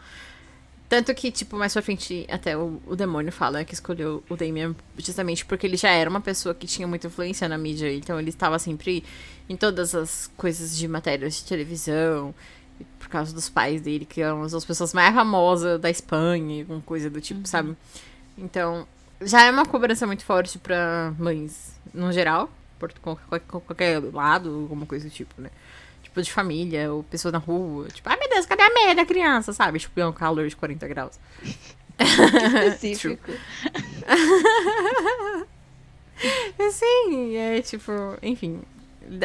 [0.92, 4.76] Tanto que, tipo, mais pra frente, até o, o demônio fala que escolheu o Damien
[4.98, 7.90] justamente porque ele já era uma pessoa que tinha muita influência na mídia.
[7.94, 9.02] Então, ele estava sempre
[9.48, 12.34] em todas as coisas de matérias de televisão.
[12.98, 17.08] Por causa dos pais dele, que eram as pessoas mais famosas da Espanha, alguma coisa
[17.08, 17.74] do tipo, sabe?
[18.36, 18.86] Então,
[19.22, 24.84] já é uma cobrança muito forte pra mães, no geral, por qualquer, qualquer lado, alguma
[24.84, 25.48] coisa do tipo, né?
[26.12, 27.88] Tipo, de família, ou pessoa na rua.
[27.88, 29.78] Tipo, ai meu Deus, cadê a meia da criança, sabe?
[29.78, 31.18] Tipo, é um calor de 40 graus.
[31.98, 33.32] específico.
[36.70, 38.60] Sim, é tipo, enfim.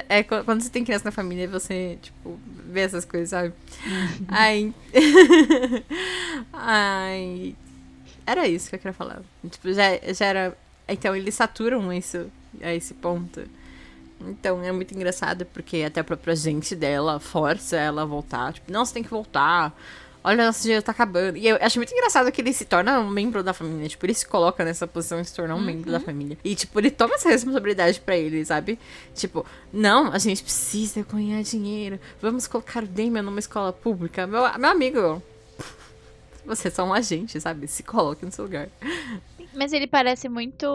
[0.10, 3.54] É qu- quando você tem criança na família, você, tipo, vê essas coisas, sabe?
[4.28, 4.74] Ai.
[6.54, 7.56] Ai.
[8.26, 9.22] Era isso que eu queria falar.
[9.50, 10.58] Tipo, já, já era.
[10.88, 12.30] Então, eles saturam isso
[12.62, 13.44] a esse ponto.
[14.22, 18.54] Então, é muito engraçado, porque até a própria gente dela força ela a voltar.
[18.54, 19.78] Tipo, não, você tem que voltar.
[20.24, 21.38] Olha, nosso dinheiro tá acabando.
[21.38, 23.88] E eu acho muito engraçado que ele se torna um membro da família.
[23.88, 26.38] Tipo, ele se coloca nessa posição de se tornar um membro da família.
[26.44, 28.78] E, tipo, ele toma essa responsabilidade pra ele, sabe?
[29.16, 32.00] Tipo, não, a gente precisa ganhar dinheiro.
[32.22, 34.28] Vamos colocar o Damian numa escola pública.
[34.28, 35.24] Meu, meu amigo,
[36.46, 37.68] você é só um agente, sabe?
[37.68, 38.68] Se coloque no seu lugar.
[39.58, 40.68] Mas ele parece muito.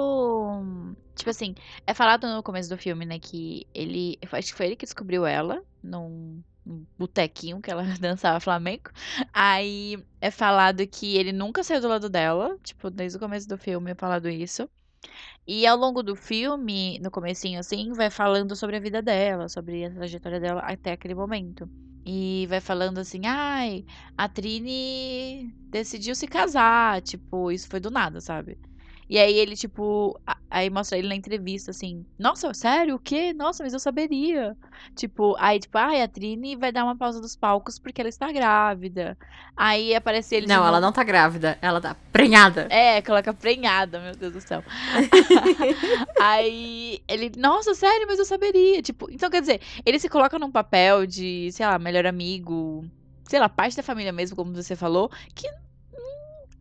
[1.15, 1.55] Tipo assim,
[1.87, 3.19] é falado no começo do filme, né?
[3.19, 4.19] Que ele.
[4.33, 8.91] Acho que foi ele que descobriu ela num, num botequinho que ela dançava flamenco.
[9.33, 12.59] Aí é falado que ele nunca saiu do lado dela.
[12.63, 14.69] Tipo, desde o começo do filme é falado isso.
[15.47, 19.85] E ao longo do filme, no comecinho assim, vai falando sobre a vida dela, sobre
[19.85, 21.69] a trajetória dela até aquele momento.
[22.05, 23.85] E vai falando assim, ai,
[24.17, 27.01] a Trini decidiu se casar.
[27.03, 28.59] Tipo, isso foi do nada, sabe?
[29.13, 30.19] E aí ele, tipo,
[30.51, 32.95] aí mostra ele na entrevista, assim, nossa, sério?
[32.95, 33.35] O quê?
[33.35, 34.57] Nossa, mas eu saberia.
[34.97, 38.33] Tipo, aí, tipo, ai, a Trini vai dar uma pausa dos palcos porque ela está
[38.33, 39.15] grávida.
[39.55, 40.69] Aí aparece ele Não, novo.
[40.69, 42.67] ela não tá grávida, ela tá prenhada.
[42.71, 44.65] É, coloca prenhada, meu Deus do céu.
[46.19, 48.81] Aí ele, nossa, sério, mas eu saberia.
[48.81, 52.83] Tipo, então quer dizer, ele se coloca num papel de, sei lá, melhor amigo,
[53.29, 55.47] sei lá, parte da família mesmo, como você falou, que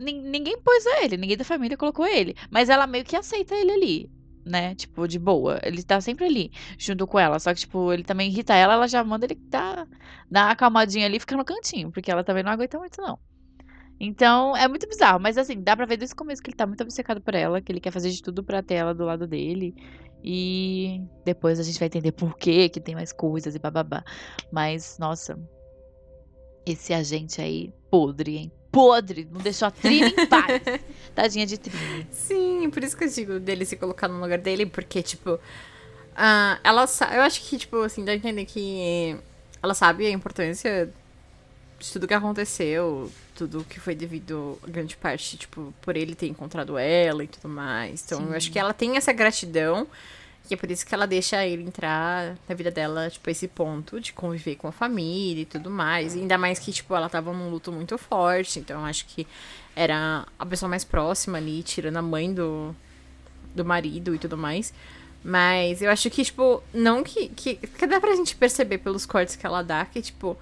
[0.01, 2.35] ninguém pôs a ele, ninguém da família colocou ele.
[2.49, 4.11] Mas ela meio que aceita ele ali.
[4.43, 4.73] Né?
[4.73, 5.59] Tipo, de boa.
[5.63, 7.39] Ele tá sempre ali, junto com ela.
[7.39, 9.87] Só que, tipo, ele também irrita ela, ela já manda ele dar,
[10.29, 11.91] dar uma acalmadinha ali e ficar no cantinho.
[11.91, 13.19] Porque ela também não aguenta muito, não.
[13.99, 15.19] Então, é muito bizarro.
[15.19, 17.61] Mas, assim, dá pra ver desde o começo que ele tá muito obcecado por ela,
[17.61, 19.75] que ele quer fazer de tudo pra ter ela do lado dele.
[20.23, 24.03] E depois a gente vai entender por quê, que tem mais coisas e bababá.
[24.51, 25.39] Mas, nossa,
[26.65, 28.51] esse agente aí, podre, hein?
[28.71, 29.27] Podre!
[29.31, 30.61] Não deixou a Trini em paz.
[31.13, 32.07] Tadinha de Trini.
[32.11, 35.37] Sim, por isso que eu digo dele se colocar no lugar dele, porque, tipo,
[36.15, 39.17] ah, ela sa- Eu acho que, tipo, assim, dá a entender que
[39.61, 40.89] ela sabe a importância
[41.79, 46.77] de tudo que aconteceu, tudo que foi devido, grande parte, tipo, por ele ter encontrado
[46.77, 48.03] ela e tudo mais.
[48.05, 48.51] Então, eu acho Sim.
[48.53, 49.87] que ela tem essa gratidão.
[50.49, 54.01] E é por isso que ela deixa ele entrar na vida dela, tipo, esse ponto
[54.01, 56.15] de conviver com a família e tudo mais.
[56.15, 58.59] E ainda mais que, tipo, ela tava num luto muito forte.
[58.59, 59.25] Então, acho que
[59.75, 62.75] era a pessoa mais próxima ali, tirando a mãe do,
[63.55, 64.73] do marido e tudo mais.
[65.23, 67.55] Mas eu acho que, tipo, não que, que.
[67.55, 70.37] que dá pra gente perceber pelos cortes que ela dá que, tipo.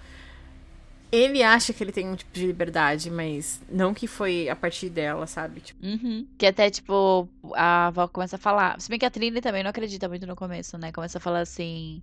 [1.11, 4.89] Ele acha que ele tem um tipo de liberdade, mas não que foi a partir
[4.89, 5.59] dela, sabe?
[5.61, 6.27] Tipo, Uhum.
[6.37, 8.79] Que até, tipo, a avó começa a falar.
[8.79, 10.91] Se bem que a Trini também não acredita muito no começo, né?
[10.91, 12.01] Começa a falar assim.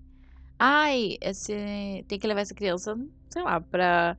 [0.58, 2.04] Ai, esse...
[2.08, 2.98] tem que levar essa criança,
[3.30, 4.16] sei lá, pra.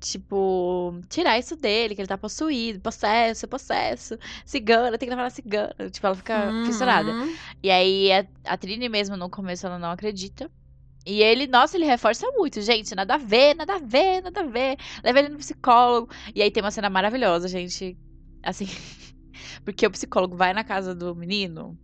[0.00, 5.30] Tipo, tirar isso dele, que ele tá possuído, possesso, possesso, cigana, tem que levar na
[5.30, 5.74] cigana.
[5.92, 7.08] Tipo, ela fica fissurada.
[7.12, 7.32] uhum.
[7.62, 10.50] E aí a, a Trini mesmo no começo ela não acredita.
[11.04, 14.46] E ele, nossa, ele reforça muito, gente, nada a ver, nada a ver, nada a
[14.46, 14.76] ver.
[15.02, 16.12] Leva ele no psicólogo.
[16.34, 17.96] E aí tem uma cena maravilhosa, gente.
[18.42, 18.66] Assim,
[19.64, 21.76] porque o psicólogo vai na casa do menino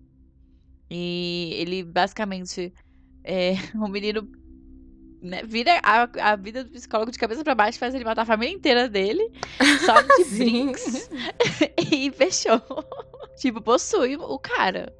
[0.91, 2.73] e ele basicamente
[3.25, 4.29] é, o menino
[5.21, 8.27] né, vira a, a vida do psicólogo de cabeça pra baixo, faz ele matar a
[8.27, 9.31] família inteira dele,
[9.85, 10.39] só de Sim.
[10.39, 11.11] drinks
[11.93, 12.61] e fechou.
[13.37, 14.93] tipo, possui o cara.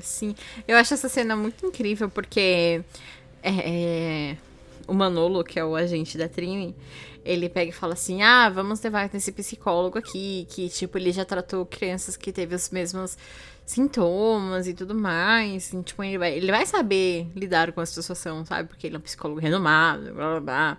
[0.00, 0.34] Sim,
[0.68, 2.84] eu acho essa cena muito incrível porque
[3.48, 4.36] é, é,
[4.86, 6.74] o Manolo, que é o agente da Trini,
[7.24, 11.24] ele pega e fala assim: Ah, vamos levar nesse psicólogo aqui, que tipo, ele já
[11.24, 13.16] tratou crianças que teve os mesmos
[13.66, 15.72] sintomas e tudo mais.
[15.72, 18.68] E, tipo, ele vai, ele vai saber lidar com a situação, sabe?
[18.68, 20.78] Porque ele é um psicólogo renomado, blá blá blá.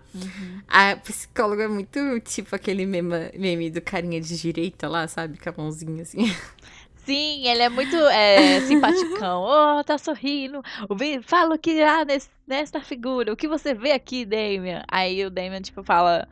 [0.67, 5.38] A psicóloga é muito tipo aquele meme, meme do carinha de direita lá, sabe?
[5.38, 6.34] Com a mãozinha assim.
[7.08, 9.43] Sim, ele é muito é, simpaticão.
[9.48, 10.62] Oh, tá sorrindo.
[10.89, 13.32] O Vi- Fala o que há nesse- nesta figura.
[13.34, 14.84] O que você vê aqui, Damian?
[14.91, 16.28] Aí o Damian, tipo, fala...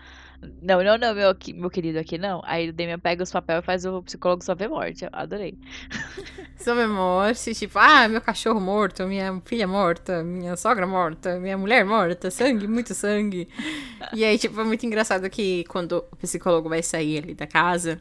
[0.61, 2.41] Não, não, não, meu, meu querido, aqui não.
[2.45, 5.03] Aí o Damian pega os papéis e faz o psicólogo só ver morte.
[5.05, 5.57] Eu adorei.
[6.57, 11.83] Sobre morte, tipo, ah, meu cachorro morto, minha filha morta, minha sogra morta, minha mulher
[11.85, 13.47] morta, sangue, muito sangue.
[14.13, 17.99] E aí, tipo, é muito engraçado que quando o psicólogo vai sair ali da casa,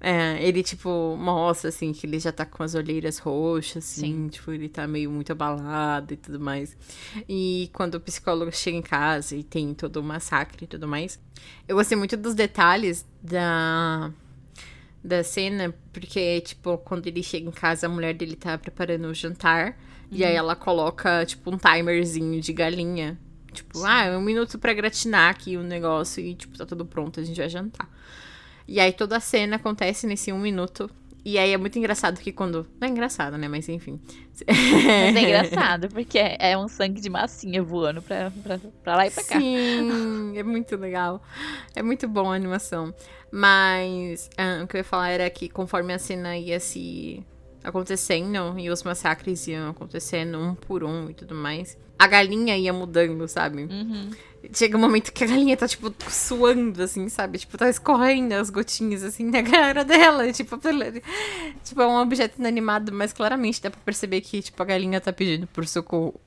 [0.00, 4.28] é, ele, tipo, mostra, assim, que ele já tá com as olheiras roxas, assim, Sim.
[4.28, 6.76] tipo, ele tá meio muito abalado e tudo mais.
[7.28, 11.18] E quando o psicólogo chega em casa e tem todo o massacre e tudo mais,
[11.66, 14.12] eu gostei muito dos detalhes da
[15.02, 19.14] da cena, porque, tipo, quando ele chega em casa, a mulher dele tá preparando o
[19.14, 19.78] jantar.
[20.10, 23.18] E aí ela coloca, tipo, um timerzinho de galinha.
[23.52, 27.20] Tipo, ah, é um minuto pra gratinar aqui o negócio e, tipo, tá tudo pronto,
[27.20, 27.88] a gente vai jantar.
[28.68, 30.90] E aí toda a cena acontece nesse um minuto.
[31.24, 32.66] E aí é muito engraçado que quando.
[32.80, 33.48] Não é engraçado, né?
[33.48, 33.98] Mas enfim.
[34.46, 39.10] Mas é engraçado, porque é um sangue de massinha voando pra, pra, pra lá e
[39.10, 39.40] pra cá.
[39.40, 41.22] Sim, é muito legal.
[41.74, 42.94] É muito bom a animação.
[43.32, 47.24] Mas ah, o que eu ia falar era que conforme a cena ia se
[47.64, 52.72] acontecendo e os massacres iam acontecendo um por um e tudo mais, a galinha ia
[52.72, 53.64] mudando, sabe?
[53.64, 54.10] Uhum.
[54.54, 57.38] Chega um momento que a galinha tá, tipo, suando, assim, sabe?
[57.38, 60.30] Tipo, tá escorrendo as gotinhas, assim, na cara dela.
[60.32, 60.92] Tipo, pela-
[61.64, 65.12] tipo, é um objeto inanimado, mas claramente dá pra perceber que, tipo, a galinha tá
[65.12, 66.20] pedindo por socorro.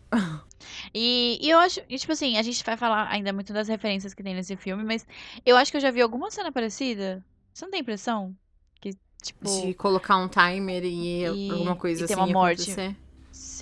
[0.94, 4.14] E, e eu acho, e, tipo assim, a gente vai falar ainda muito das referências
[4.14, 5.06] que tem nesse filme, mas
[5.46, 7.24] eu acho que eu já vi alguma cena parecida.
[7.54, 8.36] Você não tem impressão?
[8.82, 8.92] Que,
[9.24, 9.46] tipo.
[9.62, 12.62] De colocar um timer e, E- alguma coisa e ter assim uma morte.
[12.72, 12.96] acontecer.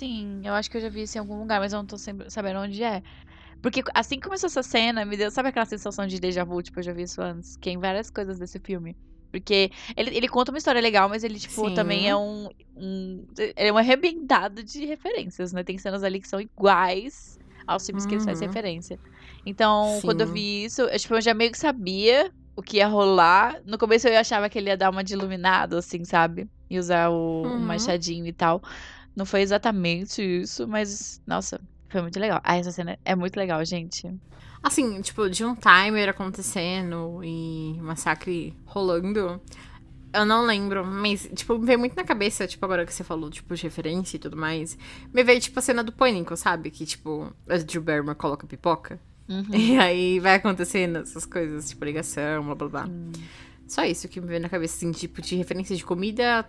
[0.00, 1.98] Sim, eu acho que eu já vi isso em algum lugar, mas eu não tô
[1.98, 3.02] sempre sabendo onde é.
[3.62, 6.62] Porque assim que começou essa cena, me deu, sabe aquela sensação de déjà vu?
[6.62, 8.96] Tipo, eu já vi isso antes, que é em várias coisas desse filme.
[9.32, 11.72] Porque ele, ele conta uma história legal, mas ele, tipo, Sim.
[11.72, 13.26] também é um, um.
[13.38, 15.64] Ele é um arrebentado de referências, né?
[15.64, 18.48] Tem cenas ali que são iguais aos filmes que eles fazem Uhum.
[18.48, 19.00] referência.
[19.46, 20.28] Então, quando eu Sim.
[20.28, 23.60] vi isso, eu, tipo, eu já meio que sabia o que ia rolar.
[23.66, 26.48] No começo eu achava que ele ia dar uma de iluminado, assim, sabe?
[26.70, 27.60] E usar o, o Uhum.
[27.60, 28.62] machadinho e tal.
[29.14, 32.40] Não foi exatamente isso, mas, nossa, foi muito legal.
[32.44, 34.08] Ah, essa cena é muito legal, gente.
[34.62, 39.40] Assim, tipo, de um timer acontecendo e massacre rolando.
[40.12, 43.30] Eu não lembro, mas, tipo, me veio muito na cabeça, tipo, agora que você falou,
[43.30, 44.76] tipo, de referência e tudo mais.
[45.12, 46.70] Me veio, tipo, a cena do pânico, sabe?
[46.70, 49.00] Que, tipo, a Drew Barrymore coloca pipoca.
[49.28, 49.44] Uhum.
[49.54, 52.88] E aí vai acontecendo essas coisas, tipo, ligação, blá blá blá.
[53.66, 56.44] Só isso que me veio na cabeça, assim, tipo, de referência de comida,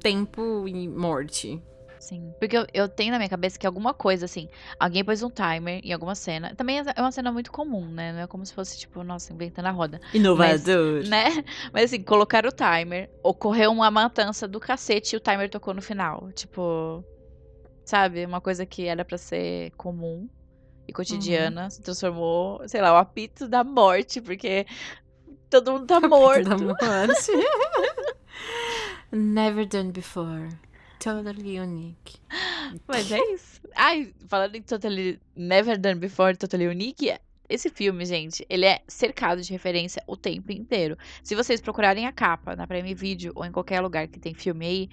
[0.00, 1.60] tempo e morte.
[2.02, 2.34] Sim.
[2.40, 5.80] Porque eu, eu tenho na minha cabeça que alguma coisa, assim, alguém pôs um timer
[5.84, 6.52] em alguma cena.
[6.56, 8.12] Também é uma cena muito comum, né?
[8.12, 10.00] Não é como se fosse, tipo, nossa, inventando a roda.
[10.12, 11.06] Inovador.
[11.06, 11.26] Né?
[11.72, 15.80] Mas assim, colocaram o timer, ocorreu uma matança do cacete e o timer tocou no
[15.80, 16.32] final.
[16.32, 17.04] Tipo,
[17.84, 18.26] sabe?
[18.26, 20.28] Uma coisa que era pra ser comum
[20.88, 24.66] e cotidiana se transformou, sei lá, o apito da morte, porque
[25.48, 26.50] todo mundo tá morto.
[29.12, 30.48] Never done before.
[31.02, 32.20] Totally unique.
[32.86, 33.60] Mas é isso.
[33.74, 37.12] Ai, falando em Totally Never Done Before, Totally Unique,
[37.48, 40.96] esse filme, gente, ele é cercado de referência o tempo inteiro.
[41.22, 44.64] Se vocês procurarem a capa na Prime Video ou em qualquer lugar que tem filme
[44.64, 44.88] aí,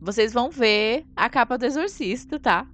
[0.00, 2.66] vocês vão ver a capa do Exorcista, tá?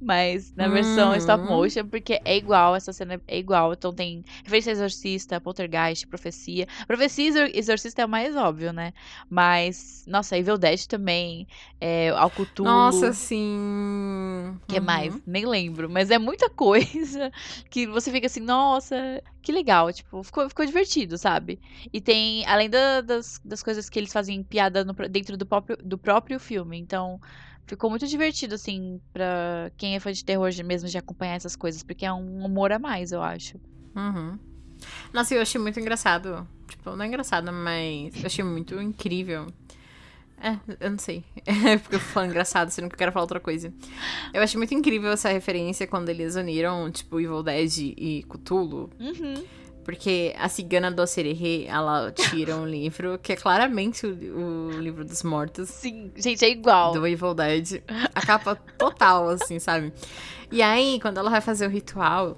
[0.00, 1.48] Mas na versão stop Uhum.
[1.48, 3.72] motion, porque é igual, essa cena é igual.
[3.72, 6.66] Então tem referência Exorcista, Poltergeist, Profecia.
[6.86, 8.92] Profecia e Exor- Exorcista é o mais óbvio, né?
[9.28, 11.46] Mas, nossa, Evil Dead também,
[11.80, 12.64] é, Cthulhu.
[12.64, 14.60] Nossa, sim.
[14.66, 15.20] que é mais?
[15.26, 15.88] Nem lembro.
[15.88, 17.30] Mas é muita coisa
[17.70, 18.96] que você fica assim, nossa,
[19.42, 19.92] que legal.
[19.92, 21.60] Tipo, ficou, ficou divertido, sabe?
[21.92, 25.76] E tem, além da- das, das coisas que eles fazem piada no dentro do próprio,
[25.82, 26.78] do próprio filme.
[26.78, 27.20] Então,
[27.66, 31.82] ficou muito divertido, assim, pra quem é fã de terror mesmo de acompanhar essas coisas.
[31.82, 33.58] Porque é um humor a mais, eu acho.
[33.94, 34.38] Uhum.
[35.12, 36.46] Nossa, eu achei muito engraçado.
[36.68, 39.46] Tipo, não é engraçado, mas eu achei muito incrível.
[40.38, 41.24] É, eu não sei.
[41.46, 43.72] É porque eu falo engraçado, sendo que eu quero falar outra coisa.
[44.34, 48.90] Eu achei muito incrível essa referência quando eles uniram, tipo, Evil Dead e Cthulhu.
[49.00, 49.44] Uhum.
[49.86, 55.04] Porque a cigana do Sererê, ela tira um livro que é claramente o, o livro
[55.04, 55.68] dos mortos.
[55.68, 56.92] Sim, gente, é igual.
[56.92, 57.84] Do Evil Dead.
[58.12, 59.92] A capa total, assim, sabe?
[60.50, 62.36] E aí, quando ela vai fazer o ritual,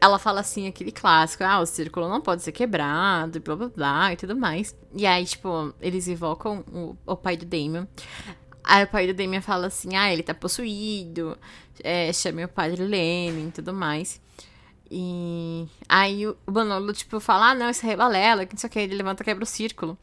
[0.00, 4.12] ela fala assim, aquele clássico, ah, o círculo não pode ser quebrado, blá blá blá
[4.14, 4.74] e tudo mais.
[4.94, 7.86] E aí, tipo, eles invocam o, o pai do Damien.
[8.64, 11.36] Aí o pai do Damien fala assim, ah, ele tá possuído,
[11.84, 14.18] é, chame o padre Lenin e tudo mais.
[14.90, 18.70] E aí o Manolo, tipo, fala, ah, não, isso é rebalela, que não sei o
[18.72, 19.96] que, ele levanta e quebra o círculo.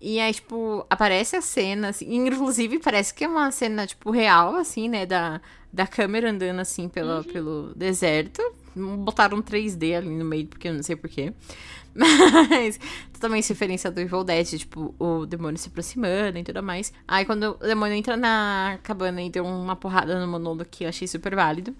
[0.00, 4.56] E aí, tipo, aparece a cena, assim, inclusive parece que é uma cena, tipo, real,
[4.56, 5.40] assim, né, da,
[5.72, 8.42] da câmera andando, assim, pelo, pelo deserto.
[8.74, 11.32] Botaram um 3D ali no meio, porque eu não sei porquê.
[11.94, 12.78] Mas,
[13.12, 16.92] totalmente referência do Evil Dead, tipo, o demônio se aproximando e tudo mais.
[17.06, 20.88] Aí, quando o demônio entra na cabana e deu uma porrada no Manolo, que eu
[20.88, 21.74] achei super válido.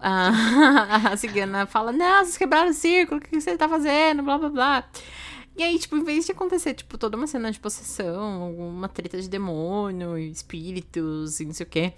[0.00, 4.22] A, a cigana fala, não, vocês quebraram o círculo, o que você tá fazendo?
[4.22, 4.84] Blá, blá, blá.
[5.56, 9.20] E aí, tipo, em vez de acontecer, tipo, toda uma cena de possessão, uma treta
[9.20, 11.92] de demônio, espíritos e não sei o quê,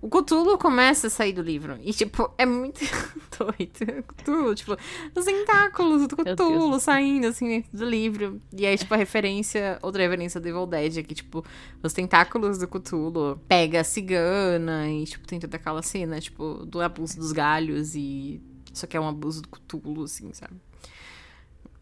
[0.00, 1.76] o Cthulhu começa a sair do livro.
[1.82, 2.80] E, tipo, é muito
[3.36, 4.04] doido.
[4.16, 4.76] Cthulhu, tipo,
[5.14, 6.16] os tentáculos do.
[6.16, 8.40] Cthulhu saindo, assim, dentro do livro.
[8.56, 11.44] E aí, tipo, a referência, outra referência do Evil Dead é que, tipo,
[11.82, 16.80] os tentáculos do Cthulhu pega a cigana e, tipo, tem toda aquela cena, tipo, do
[16.80, 18.40] abuso dos galhos e...
[18.72, 20.54] Só que é um abuso do Cthulhu, assim, sabe?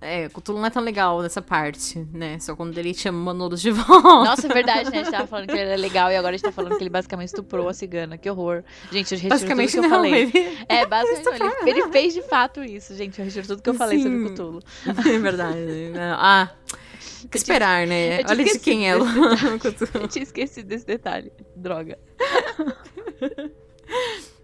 [0.01, 2.39] É, o Cthulhu não é tão legal nessa parte, né?
[2.39, 4.03] Só quando ele chama o Manolo de volta.
[4.03, 5.01] Nossa, é verdade, né?
[5.01, 6.83] A gente tava falando que ele era legal e agora a gente tá falando que
[6.83, 8.19] ele basicamente estuprou a cigana.
[8.19, 8.63] Que horror.
[8.93, 10.23] Gente, eu retiro Basicamente tudo que eu não, falei.
[10.23, 10.59] ele...
[10.69, 13.19] É, basicamente não, ele, ele fez de fato isso, gente.
[13.19, 14.25] Eu retiro tudo que eu falei sobre Sim.
[14.27, 14.63] o Cthulhu.
[15.17, 15.91] É verdade.
[15.95, 16.17] Não.
[16.19, 16.51] Ah,
[17.31, 18.21] que esperar, né?
[18.21, 18.95] eu Olha de quem é
[19.59, 20.03] Cthulhu.
[20.03, 21.33] Eu tinha esquecido desse detalhe.
[21.57, 21.99] Droga.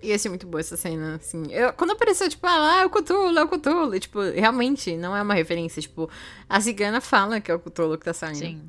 [0.03, 1.45] E achei muito boa essa cena, assim.
[1.51, 3.95] Eu, quando apareceu, tipo, ah, é o Cthulhu, é o Cthulhu.
[3.95, 5.81] E, tipo, realmente, não é uma referência.
[5.81, 6.11] Tipo,
[6.49, 8.39] a cigana fala que é o Cthulhu que tá saindo.
[8.39, 8.69] Sim.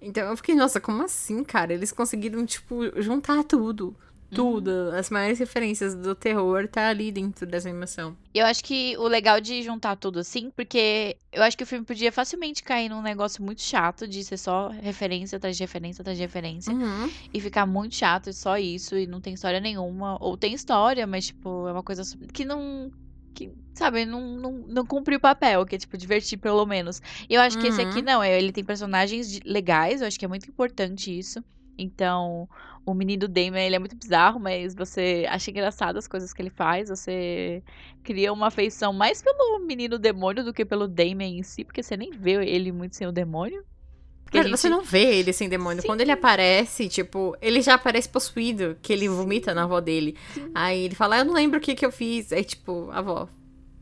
[0.00, 1.74] Então eu fiquei, nossa, como assim, cara?
[1.74, 3.94] Eles conseguiram, tipo, juntar tudo.
[4.34, 8.16] Tudo, as maiores referências do terror tá ali dentro dessa animação.
[8.34, 11.84] Eu acho que o legal de juntar tudo assim, porque eu acho que o filme
[11.84, 16.16] podia facilmente cair num negócio muito chato de ser só referência atrás de referência atrás
[16.16, 16.72] de referência.
[16.72, 17.10] Uhum.
[17.32, 20.16] E ficar muito chato, só isso, e não tem história nenhuma.
[20.20, 22.90] Ou tem história, mas, tipo, é uma coisa que não.
[23.32, 27.00] Que, sabe, não, não, não cumpre o papel, que é, tipo, divertir pelo menos.
[27.28, 28.04] E eu acho que esse aqui Uhum.
[28.04, 31.42] não, é, ele tem personagens legais, eu acho que é muito importante isso.
[31.82, 32.48] Então,
[32.84, 36.50] o menino Damon, ele é muito bizarro, mas você acha engraçado as coisas que ele
[36.50, 37.62] faz, você
[38.02, 41.96] cria uma afeição mais pelo menino demônio do que pelo Damon em si, porque você
[41.96, 43.62] nem vê ele muito sem o demônio.
[44.26, 45.82] A Cara, Você gente- não vê ele sem demônio.
[45.82, 45.88] Sim.
[45.88, 50.16] Quando ele aparece, tipo, ele já aparece possuído, que ele vomita na avó dele.
[50.54, 52.32] Aí ele fala, "Ah, eu não lembro o que que eu fiz.
[52.32, 53.24] Aí, tipo, avó,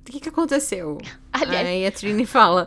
[0.01, 0.97] o que que aconteceu?
[1.33, 2.67] Aliás, Aí a Trini fala,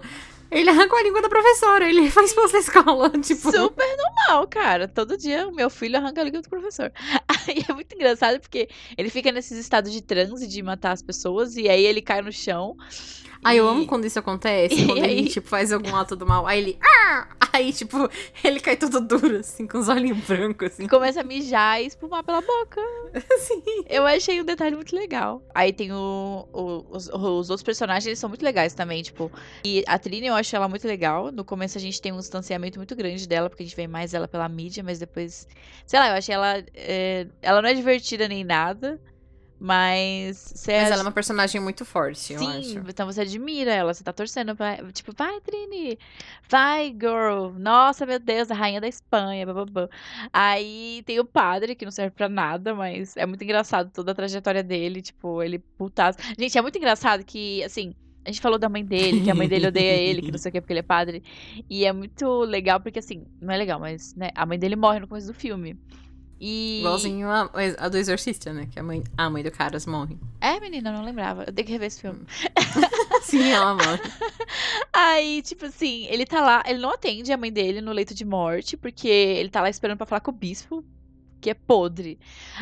[0.52, 3.10] ele arrancou a língua da professora, ele faz expulso da escola.
[3.22, 4.88] Tipo, Super normal, cara.
[4.88, 6.92] Todo dia o meu filho arranca a língua do professor.
[7.48, 11.56] Aí é muito engraçado porque ele fica nesses estados de transe de matar as pessoas
[11.56, 12.76] e aí ele cai no chão.
[13.44, 16.46] Aí eu amo quando isso acontece, quando ele, tipo, faz algum ato do mal.
[16.48, 16.78] Aí ele.
[16.82, 17.98] "Ah!" Aí, tipo,
[18.46, 20.88] ele cai todo duro, assim, com os olhinhos brancos, assim.
[20.88, 22.80] começa a mijar e espumar pela boca.
[23.36, 23.62] assim.
[23.90, 25.44] Eu achei um detalhe muito legal.
[25.54, 29.30] Aí tem o, o- os, os outros personagens, eles são muito legais também, tipo.
[29.66, 31.30] E a Trini, eu acho ela muito legal.
[31.30, 34.14] No começo a gente tem um distanciamento muito grande dela, porque a gente vê mais
[34.14, 35.46] ela pela mídia, mas depois.
[35.86, 36.64] Sei lá, eu achei ela.
[36.74, 38.98] é, ela não é divertida nem nada.
[39.64, 40.38] Mas.
[40.56, 42.80] Você Mas ela é uma personagem muito forte, eu Sim, acho.
[42.80, 44.92] então você admira ela, você tá torcendo pra.
[44.92, 46.00] Tipo, vai, Trini!
[46.50, 47.52] Vai, girl!
[47.60, 49.88] Nossa, meu Deus, a rainha da Espanha, bababã.
[50.34, 54.16] Aí tem o padre, que não serve pra nada, mas é muito engraçado toda a
[54.16, 56.18] trajetória dele, tipo, ele putaço.
[56.40, 57.94] Gente, é muito engraçado que, assim.
[58.26, 60.50] A gente falou da mãe dele, que a mãe dele odeia ele, que não sei
[60.50, 61.24] o que, porque ele é padre.
[61.68, 65.00] E é muito legal, porque assim, não é legal, mas, né, a mãe dele morre
[65.00, 65.76] no começo do filme.
[66.44, 66.80] E.
[66.80, 68.68] Igualzinho a, a do Exorcista, né?
[68.72, 70.18] Que a mãe, a mãe do Caras morre.
[70.42, 71.44] É, menina, eu não lembrava.
[71.44, 72.22] Eu tenho que rever esse filme.
[73.22, 74.02] Sim, ela morre.
[74.92, 78.26] Aí, tipo assim, ele tá lá, ele não atende a mãe dele no leito de
[78.26, 80.84] morte, porque ele tá lá esperando pra falar com o bispo,
[81.42, 82.20] que é podre.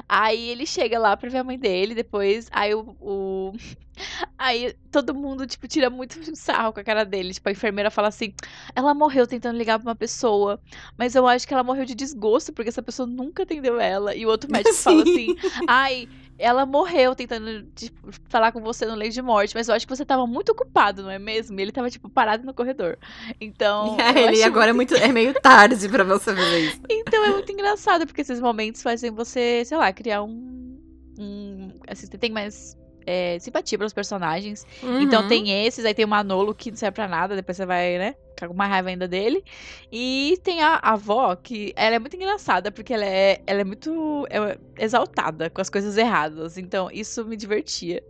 [0.08, 2.96] Aí ele chega lá pra ver a mãe dele, depois, aí o.
[3.00, 3.54] o-
[4.38, 7.34] Aí todo mundo, tipo, tira muito sarro com a cara dele.
[7.34, 8.34] Tipo, a enfermeira fala assim:
[8.74, 10.58] ela morreu tentando ligar pra uma pessoa,
[10.98, 14.16] mas eu acho que ela morreu de desgosto, porque essa pessoa nunca atendeu ela.
[14.16, 15.12] E o outro médico fala Sim.
[15.12, 15.36] assim:
[15.68, 16.08] ai,
[16.40, 19.96] ela morreu tentando tipo, falar com você no leito de morte, mas eu acho que
[19.96, 21.60] você tava muito ocupado, não é mesmo?
[21.60, 22.98] E ele tava, tipo, parado no corredor.
[23.40, 23.98] Então.
[24.16, 26.80] eu ele agora é, muito, é meio tarde pra você fazer isso.
[26.90, 30.80] Então é muito engraçado, porque esses momentos fazem você, sei lá, criar um.
[31.18, 32.78] um assim, você tem mais.
[33.10, 34.66] É, simpatia pelos personagens.
[35.02, 35.28] Então Uhum.
[35.28, 38.16] tem esses, aí tem o Manolo que não serve pra nada, depois você vai, né?
[38.36, 39.44] Ficar com mais raiva ainda dele.
[39.92, 43.64] E tem a, a avó, que ela é muito engraçada, porque ela é, ela é
[43.64, 46.58] muito é, exaltada com as coisas erradas.
[46.58, 48.04] Então isso me divertia.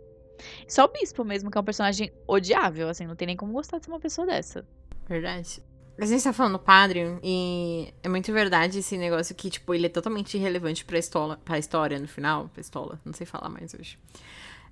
[0.68, 3.78] Só o Bispo mesmo, que é um personagem odiável, assim, não tem nem como gostar
[3.78, 4.64] de ser uma pessoa dessa.
[5.08, 5.62] Verdade.
[5.98, 9.84] A gente tá falando do padre, e é muito verdade esse negócio que, tipo, ele
[9.84, 12.48] é totalmente irrelevante pra, estola, pra história no final.
[12.54, 13.98] Pra estola, não sei falar mais hoje.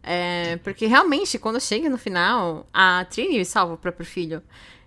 [0.02, 4.42] É, porque realmente, quando chega no final, a Trini salva o próprio filho.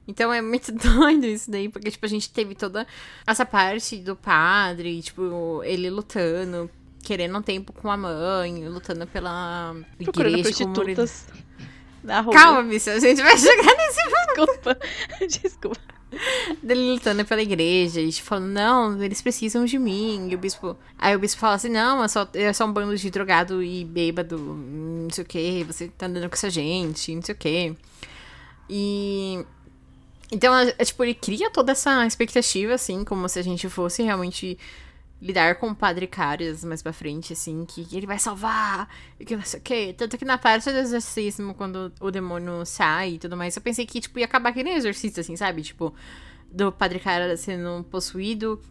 [0.08, 2.88] Então é muito doido isso daí, porque, tipo, a gente teve toda
[3.26, 6.70] essa parte do padre, tipo, ele lutando,
[7.04, 10.66] querendo um tempo com a mãe, lutando pela Procurando igreja.
[10.66, 11.28] prostitutas
[12.04, 12.34] na rua.
[12.34, 13.72] Calma, bicho, a gente vai chegar
[14.32, 14.78] Desculpa.
[15.28, 15.80] Desculpa.
[16.62, 20.30] dele lutando pela igreja e tipo, falando, não, eles precisam de mim.
[20.30, 20.78] E o bispo.
[20.98, 23.86] Aí o bispo fala assim, não, é só, é só um bando de drogado e
[23.86, 24.38] bêbado,
[25.12, 27.76] não sei o que, você tá andando com essa gente, não sei o que.
[28.70, 29.46] E.
[30.32, 34.02] Então, é, é, tipo, ele cria toda essa expectativa, assim, como se a gente fosse
[34.02, 34.58] realmente
[35.22, 39.36] lidar com o Padre Caras mais pra frente, assim, que ele vai salvar, e que
[39.36, 39.96] não sei o quê.
[39.96, 43.86] Tanto que na parte do exorcismo, quando o demônio sai e tudo mais, eu pensei
[43.86, 45.62] que, tipo, ia acabar que nem exorcista, assim, sabe?
[45.62, 45.94] Tipo,
[46.52, 48.62] do Padre Cara sendo possuído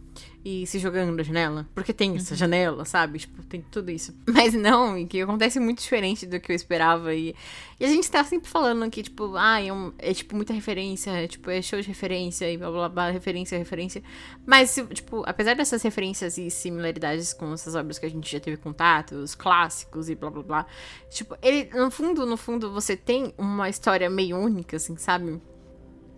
[0.43, 1.67] e se jogando da janela.
[1.73, 3.19] Porque tem essa janela, sabe?
[3.19, 4.13] Tipo, tem tudo isso.
[4.27, 7.13] Mas não, e que acontece muito diferente do que eu esperava.
[7.13, 7.35] E,
[7.79, 11.11] e a gente tá sempre falando que, tipo, ah, é, um- é, tipo muita referência,
[11.11, 14.01] é, tipo, é show de referência e blá blá blá, referência, referência.
[14.45, 18.57] Mas, tipo, apesar dessas referências e similaridades com essas obras que a gente já teve
[18.57, 20.65] contato, os clássicos e blá blá blá,
[21.11, 25.39] tipo, ele, no fundo, no fundo, você tem uma história meio única, assim, sabe?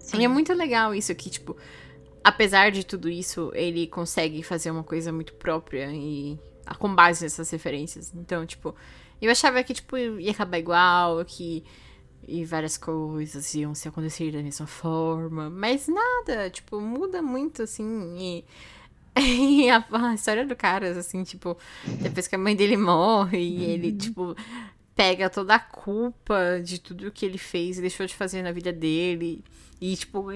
[0.03, 0.19] Sim.
[0.19, 1.57] E é muito legal isso que, tipo,
[2.23, 7.23] apesar de tudo isso, ele consegue fazer uma coisa muito própria e ah, com base
[7.23, 8.13] nessas referências.
[8.13, 8.75] Então, tipo,
[9.21, 11.63] eu achava que, tipo, ia acabar igual, que
[12.25, 18.15] e várias coisas iam se acontecer da mesma forma, mas nada, tipo, muda muito, assim,
[18.17, 18.45] e
[19.17, 21.57] E a, a história do cara, assim, tipo,
[22.01, 24.35] depois que a mãe dele morre e ele, tipo,
[24.95, 28.71] pega toda a culpa de tudo que ele fez e deixou de fazer na vida
[28.71, 29.43] dele.
[29.83, 30.27] E, tipo,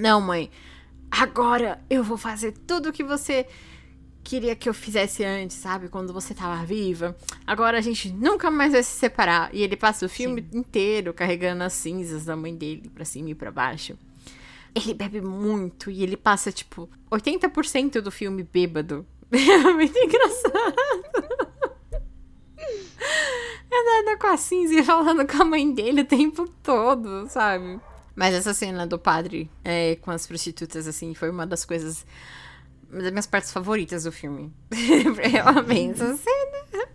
[0.00, 0.48] não, mãe,
[1.10, 3.44] agora eu vou fazer tudo o que você
[4.22, 5.88] queria que eu fizesse antes, sabe?
[5.88, 7.16] Quando você tava viva.
[7.44, 9.52] Agora a gente nunca mais vai se separar.
[9.52, 13.34] E ele passa o filme inteiro carregando as cinzas da mãe dele pra cima e
[13.34, 13.98] pra baixo.
[14.72, 19.04] Ele bebe muito e ele passa, tipo, 80% do filme bêbado.
[19.34, 20.76] É muito engraçado.
[23.72, 27.80] Andando com a cinza e falando com a mãe dele o tempo todo, sabe?
[28.14, 32.06] Mas essa cena do padre é, com as prostitutas, assim, foi uma das coisas.
[32.90, 34.52] Uma das minhas partes favoritas do filme.
[34.70, 36.88] Eu amei essa cena.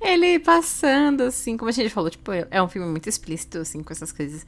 [0.00, 3.92] Ele passando, assim, como a gente falou, tipo, é um filme muito explícito, assim, com
[3.92, 4.46] essas coisas.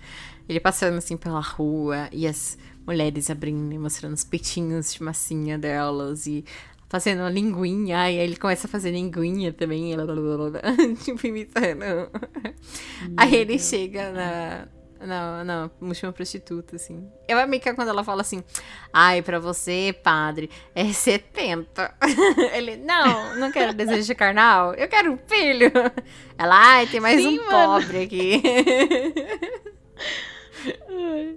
[0.48, 2.56] Ele passando, assim, pela rua e as
[2.86, 6.44] mulheres abrindo e mostrando os peitinhos de massinha delas e
[6.88, 8.10] fazendo uma linguinha.
[8.10, 9.92] E aí ele começa a fazer linguinha também,
[11.04, 12.10] tipo, imitando.
[13.16, 14.68] Aí ele chega na,
[15.06, 17.10] não, não, última prostituta, assim.
[17.28, 18.42] Eu amei que é quando ela fala assim,
[18.92, 21.94] ai, pra você, padre, é 70.
[22.54, 25.70] Ele, não, não quero desejo de carnal, eu quero um filho.
[26.38, 27.82] Ela, ai, tem mais Sim, um mano.
[27.82, 28.42] pobre aqui.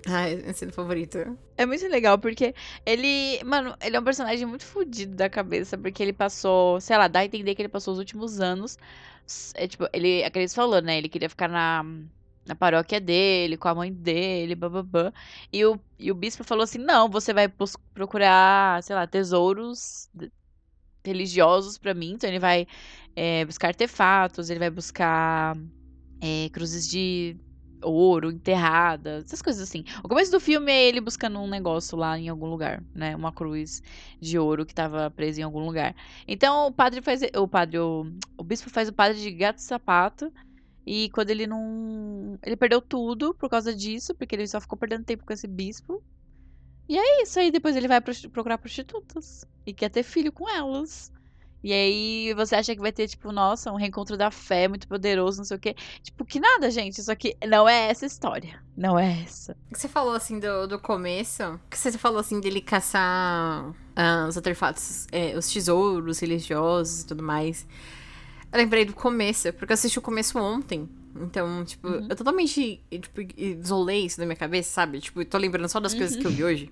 [0.07, 1.35] ai, é cena favorita.
[1.57, 2.53] É muito legal, porque
[2.85, 3.41] ele.
[3.43, 7.19] Mano, ele é um personagem muito fodido da cabeça, porque ele passou, sei lá, dá
[7.19, 8.77] a entender que ele passou os últimos anos.
[9.55, 10.21] É tipo, ele.
[10.21, 10.97] É que eles falou, né?
[10.97, 11.83] Ele queria ficar na,
[12.45, 15.11] na paróquia dele, com a mãe dele, bababã.
[15.51, 17.51] E o, e o bispo falou assim: não, você vai
[17.93, 20.09] procurar, sei lá, tesouros
[21.03, 22.13] religiosos pra mim.
[22.13, 22.67] Então ele vai
[23.15, 25.55] é, buscar artefatos, ele vai buscar
[26.21, 27.37] é, cruzes de
[27.81, 29.83] ouro enterradas, essas coisas assim.
[30.03, 33.15] O começo do filme é ele buscando um negócio lá em algum lugar, né?
[33.15, 33.81] Uma cruz
[34.19, 35.95] de ouro que tava presa em algum lugar.
[36.27, 37.21] Então o padre faz.
[37.35, 40.31] O padre, o, o bispo faz o padre de gato e sapato.
[40.85, 42.37] E quando ele não.
[42.43, 46.03] Ele perdeu tudo por causa disso, porque ele só ficou perdendo tempo com esse bispo.
[46.87, 49.45] E é isso aí, depois ele vai procurar prostitutas.
[49.65, 51.11] E quer ter filho com elas.
[51.65, 55.39] E aí você acha que vai ter, tipo, nossa, um reencontro da fé muito poderoso,
[55.39, 55.75] não sei o quê.
[56.03, 56.99] Tipo, que nada, gente.
[56.99, 58.61] Isso aqui não é essa história.
[58.77, 59.57] Não é essa.
[59.73, 65.07] Você falou, assim, do, do começo, que você falou, assim, dele caçar ah, os artefatos,
[65.11, 67.65] é, os tesouros religiosos e tudo mais.
[68.55, 70.87] Eu lembrei do começo, porque eu assisti o começo ontem.
[71.17, 72.07] Então, tipo, Uhum.
[72.09, 75.01] eu totalmente, tipo, isolei isso da minha cabeça, sabe?
[75.01, 76.69] Tipo, tô lembrando só das coisas que eu vi hoje.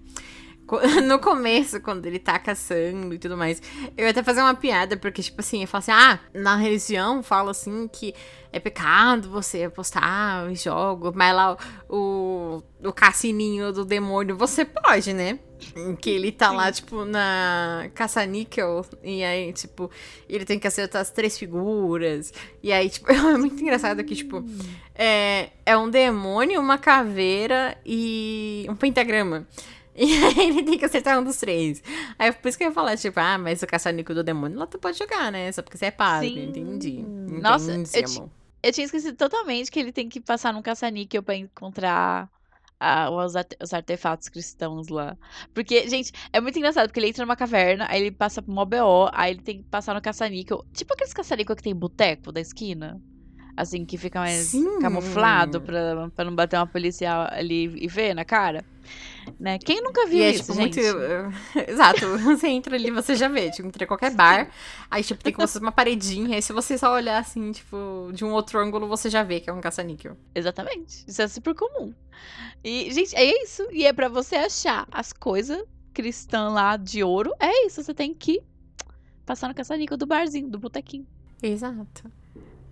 [1.05, 3.61] No começo, quando ele tá caçando e tudo mais,
[3.97, 7.21] eu ia até fazer uma piada, porque, tipo assim, eu falo assim, ah, na religião
[7.21, 8.13] fala assim que
[8.51, 11.57] é pecado você apostar em jogos, mas lá
[11.89, 15.39] o, o cassininho do demônio você pode, né?
[16.01, 19.89] Que ele tá lá, tipo, na caça-níquel, e aí, tipo,
[20.27, 24.43] ele tem que acertar as três figuras, e aí, tipo, é muito engraçado que, tipo,
[24.93, 29.47] é, é um demônio, uma caveira e um pentagrama.
[29.97, 31.81] E aí ele tem que acertar um dos três.
[32.17, 34.65] Aí por isso que eu ia falar, tipo, ah, mas o caça-níquel do demônio lá
[34.65, 35.51] tu pode jogar, né?
[35.51, 36.29] Só porque você é padre.
[36.29, 36.43] Sim.
[36.49, 37.05] Entendi.
[37.41, 38.29] Nossa, Entendi, eu.
[38.63, 42.29] Eu tinha esquecido totalmente que ele tem que passar num caça-níquel pra encontrar
[43.11, 45.17] os, arte- os artefatos cristãos lá.
[45.53, 48.65] Porque, gente, é muito engraçado, porque ele entra numa caverna, aí ele passa pro mó
[48.65, 50.65] BO, aí ele tem que passar no caça-níquel.
[50.73, 52.99] Tipo aqueles caça-níquel que tem boteco da esquina.
[53.55, 54.79] Assim, que fica mais Sim.
[54.79, 58.65] camuflado pra, pra não bater uma policial ali e ver na cara.
[59.39, 59.57] Né?
[59.57, 60.81] Quem nunca viu E é, isso, tipo, gente?
[60.81, 61.35] muito.
[61.69, 62.17] Exato.
[62.19, 63.49] Você entra ali, você já vê.
[63.51, 64.49] Tipo, entra em qualquer bar.
[64.89, 66.35] Aí, tipo, tem como se uma paredinha.
[66.35, 69.49] Aí, se você só olhar assim, tipo, de um outro ângulo, você já vê que
[69.49, 70.17] é um caça-níquel.
[70.33, 71.03] Exatamente.
[71.07, 71.93] Isso é super comum.
[72.63, 73.67] E, gente, é isso.
[73.71, 75.63] E é pra você achar as coisas
[75.93, 77.31] cristãs lá de ouro.
[77.39, 77.83] É isso.
[77.83, 78.41] Você tem que
[79.25, 81.07] passar no caça-níquel do barzinho, do botequinho.
[81.41, 82.09] Exato.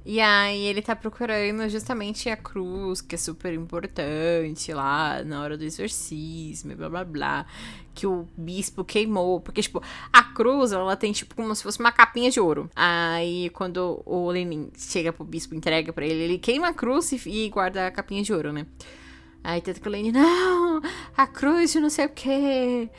[0.03, 5.57] E aí ele tá procurando justamente a cruz, que é super importante lá na hora
[5.57, 7.45] do exorcismo, blá blá blá.
[7.93, 9.39] Que o bispo queimou.
[9.41, 9.81] Porque, tipo,
[10.11, 12.69] a cruz, ela tem, tipo, como se fosse uma capinha de ouro.
[12.75, 17.21] Aí, quando o Lenin chega pro bispo, entrega pra ele, ele queima a cruz e,
[17.29, 18.65] e guarda a capinha de ouro, né?
[19.43, 20.81] Aí tanto que o Lenin, não,
[21.17, 22.89] a cruz de não sei o quê.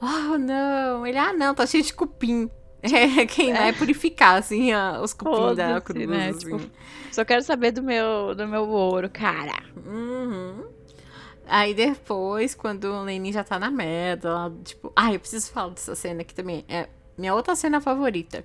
[0.00, 1.06] Oh, não.
[1.06, 2.50] Ele, ah, não, tá cheio de cupim.
[2.82, 6.30] É, queimar é, purificar, assim, ó, os cupim da cruz, né?
[6.30, 6.56] assim.
[6.56, 6.70] Tipo,
[7.12, 9.62] Só quero saber do meu, do meu ouro, cara.
[9.86, 10.64] Uhum.
[11.46, 14.92] Aí depois, quando o Lenin já tá na merda, lá, tipo...
[14.96, 16.64] Ah, eu preciso falar dessa cena aqui também.
[16.68, 18.44] É minha outra cena favorita.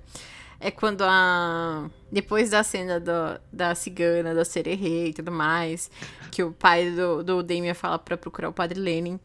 [0.60, 1.88] É quando a...
[2.10, 5.90] Depois da cena do, da cigana, da sererê e tudo mais,
[6.30, 9.18] que o pai do, do Damien fala pra procurar o padre Lenin.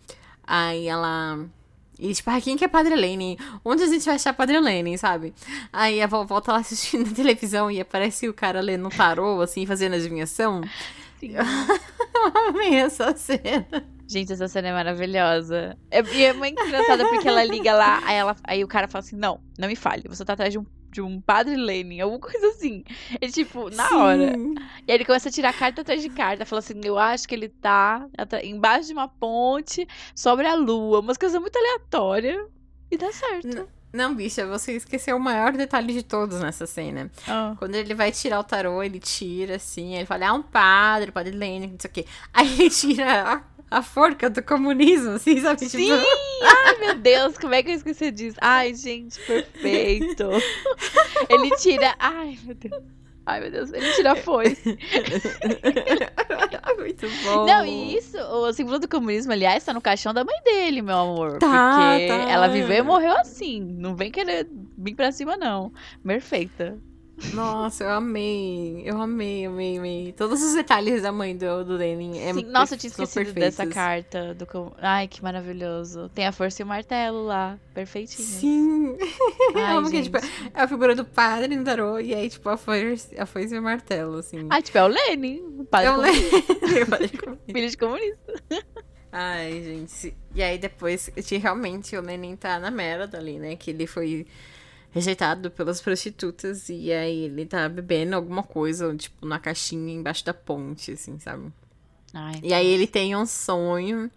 [0.45, 1.45] Aí ela...
[2.03, 3.37] E tipo, ah, quem que é Padre Lenin?
[3.63, 5.33] Onde a gente vai achar Padre Lenin, sabe?
[5.71, 9.65] Aí a vovó tá lá assistindo a televisão e aparece o cara lendo tarô, assim,
[9.65, 10.61] fazendo adivinhação.
[11.17, 11.35] Sim.
[11.39, 13.87] Eu amei essa cena.
[14.05, 15.77] Gente, essa cena é maravilhosa.
[15.89, 19.01] É, e é muito engraçada porque ela liga lá, aí, ela, aí o cara fala
[19.01, 22.19] assim: Não, não me fale, você tá atrás de um, de um padre Lenin, alguma
[22.19, 22.83] coisa assim.
[23.19, 23.95] Ele, tipo, na Sim.
[23.95, 24.35] hora.
[24.87, 26.45] E aí ele começa a tirar carta atrás de carta.
[26.45, 28.07] Fala assim: Eu acho que ele tá
[28.43, 30.99] embaixo de uma ponte sobre a lua.
[30.99, 32.45] Umas coisas muito aleatórias.
[32.91, 33.67] E dá certo.
[33.93, 37.11] Não, bicha, você esqueceu o maior detalhe de todos nessa cena.
[37.27, 37.55] Ah.
[37.59, 41.35] Quando ele vai tirar o tarô, ele tira assim, ele fala, ah, um padre, padre
[41.35, 42.05] Lenin, não sei o quê.
[42.33, 43.43] Aí ele tira a,
[43.74, 45.65] a forca do comunismo, assim, sabe?
[45.65, 45.88] Sim!
[45.88, 46.05] Tipo,
[46.43, 48.38] Ai, meu Deus, como é que eu esqueci disso?
[48.39, 50.30] Ai, gente, perfeito.
[51.28, 51.95] Ele tira.
[51.97, 52.84] Ai, meu Deus.
[53.26, 54.78] Ai, meu Deus, ele tira a foice.
[56.78, 57.45] Muito bom.
[57.45, 60.97] Não, e isso, o símbolo do comunismo, aliás, tá no caixão da mãe dele, meu
[60.97, 61.39] amor.
[61.39, 62.30] Tá, porque tá.
[62.30, 63.61] ela viveu e morreu assim.
[63.61, 64.47] Não vem querer
[64.78, 65.71] vir pra cima, não.
[66.05, 66.78] Perfeita.
[67.34, 68.82] Nossa, eu amei.
[68.86, 70.14] Eu amei, amei, amei.
[70.14, 72.20] Todos os detalhes da mãe do, do Lenin.
[72.20, 73.57] É Sim, nossa, eu tinha esquecido perfeitos.
[73.57, 74.34] dessa carta.
[74.34, 74.47] Do
[74.80, 76.09] Ai, que maravilhoso.
[76.09, 77.57] Tem a força e o martelo lá.
[77.74, 78.28] Perfeitinho.
[78.28, 78.97] Sim.
[79.55, 80.05] Ai, amo que, gente.
[80.05, 83.55] tipo, é a figura do padre no tarô, e aí, tipo, a foice, a foice
[83.55, 84.47] e o martelo, assim.
[84.49, 85.41] Ah, tipo, é o Lenin.
[85.59, 86.89] o Padre comunista, lembro.
[86.89, 87.53] Padre comunista.
[87.53, 88.43] Filho de comunista.
[89.11, 90.18] Ai, gente.
[90.34, 93.55] E aí depois, realmente o Lenin tá na merda ali, né?
[93.55, 94.26] Que ele foi
[94.93, 100.33] rejeitado pelas prostitutas e aí ele tá bebendo alguma coisa, tipo, na caixinha embaixo da
[100.33, 101.51] ponte, assim, sabe?
[102.13, 104.11] Ai, E aí ele tem um sonho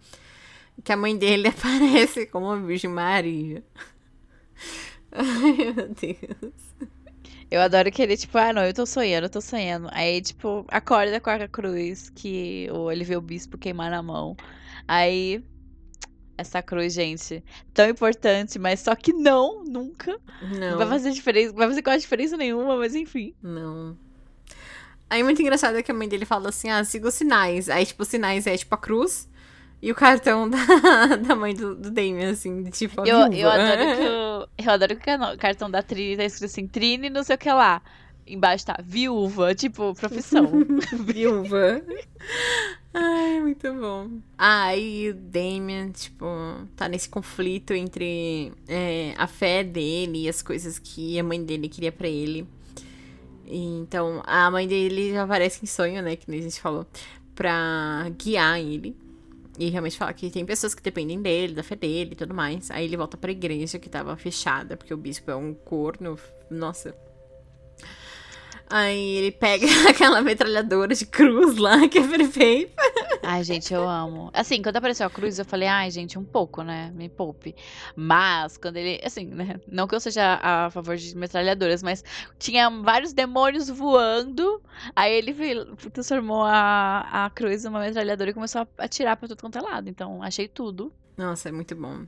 [0.83, 3.63] que a mãe dele aparece como a Virgem Maria.
[5.11, 6.53] Ai, meu Deus.
[7.49, 9.87] Eu adoro que ele, tipo, ah, não, eu tô sonhando, eu tô sonhando.
[9.91, 14.35] Aí, tipo, acorda com a cruz que o, ele vê o bispo queimar na mão.
[14.87, 15.43] Aí,
[16.37, 20.19] essa cruz, gente, tão importante, mas só que não, nunca.
[20.41, 20.77] Não, Não.
[20.77, 23.33] vai fazer diferença, vai fazer quase diferença nenhuma, mas enfim.
[23.41, 23.97] Não.
[25.09, 27.69] Aí muito engraçado é que a mãe dele fala assim, ah, siga os sinais.
[27.69, 29.27] Aí, tipo, os sinais é tipo a cruz
[29.81, 33.49] e o cartão da, da mãe do, do Damien, assim, de tipo, a Eu, eu
[33.49, 37.23] adoro que o, eu adoro que o cartão da Trini tá escrito assim, Trini não
[37.23, 37.81] sei o que lá.
[38.25, 40.51] Embaixo tá, viúva, tipo, profissão.
[40.91, 41.81] viúva.
[42.93, 44.09] Ai, muito bom.
[44.37, 46.25] Aí o Damien, tipo,
[46.75, 51.69] tá nesse conflito entre é, a fé dele e as coisas que a mãe dele
[51.69, 52.47] queria pra ele.
[53.45, 56.15] E, então, a mãe dele já aparece em sonho, né?
[56.15, 56.85] Que a gente falou.
[57.35, 58.95] Pra guiar ele.
[59.59, 62.69] E realmente falar que tem pessoas que dependem dele, da fé dele e tudo mais.
[62.71, 66.17] Aí ele volta pra igreja que tava fechada, porque o bispo é um corno.
[66.49, 66.95] Nossa.
[68.69, 72.73] Aí ele pega aquela metralhadora de cruz lá, que é perfeita.
[73.23, 74.29] Ai, gente, eu amo.
[74.33, 76.91] Assim, quando apareceu a cruz, eu falei, ai, gente, um pouco, né?
[76.93, 77.55] Me poupe.
[77.95, 79.01] Mas, quando ele.
[79.03, 79.59] Assim, né?
[79.67, 82.03] Não que eu seja a favor de metralhadoras, mas
[82.37, 84.61] tinha vários demônios voando.
[84.95, 85.33] Aí ele
[85.93, 89.89] transformou a, a cruz numa metralhadora e começou a atirar pra tudo quanto é lado.
[89.89, 90.91] Então, achei tudo.
[91.15, 92.05] Nossa, é muito bom.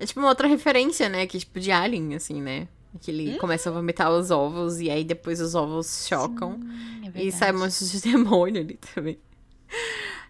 [0.00, 1.26] É tipo uma outra referência, né?
[1.26, 2.66] Que tipo de Alien, assim, né?
[3.00, 6.58] Que ele começa a vomitar os ovos e aí depois os ovos chocam.
[6.60, 9.18] Sim, é E sai um monte de demônio ali também.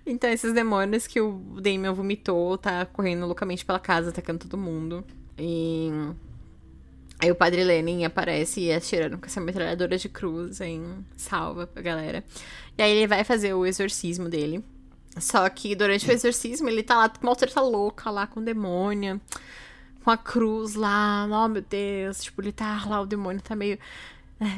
[0.05, 5.05] Então, esses demônios que o Damien vomitou, tá correndo loucamente pela casa, atacando todo mundo.
[5.39, 5.91] E.
[7.19, 11.07] Aí o padre Lenin aparece e atirando com essa metralhadora de cruz, hein?
[11.17, 12.25] Salva a galera.
[12.77, 14.65] E aí ele vai fazer o exorcismo dele.
[15.19, 18.45] Só que durante o exorcismo ele tá lá uma treta louca lá com o
[20.03, 20.05] demônio.
[20.05, 21.27] Com a cruz lá.
[21.31, 22.23] Oh, meu Deus.
[22.23, 23.79] Tipo, ele tá lá, o demônio tá meio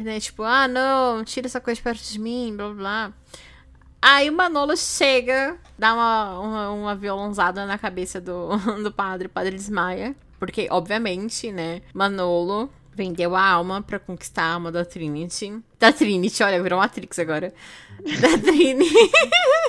[0.03, 0.21] né?
[0.21, 3.13] Tipo, ah, não, tira essa coisa de perto de mim, blá blá.
[4.01, 9.31] Aí o Manolo chega, dá uma, uma, uma violonzada na cabeça do, do padre, o
[9.31, 10.15] padre desmaia.
[10.39, 15.59] Porque, obviamente, né, Manolo vendeu a alma pra conquistar a alma da Trinity.
[15.81, 17.53] Da Trinity, olha, virou Matrix agora.
[18.21, 19.11] Da Trinity.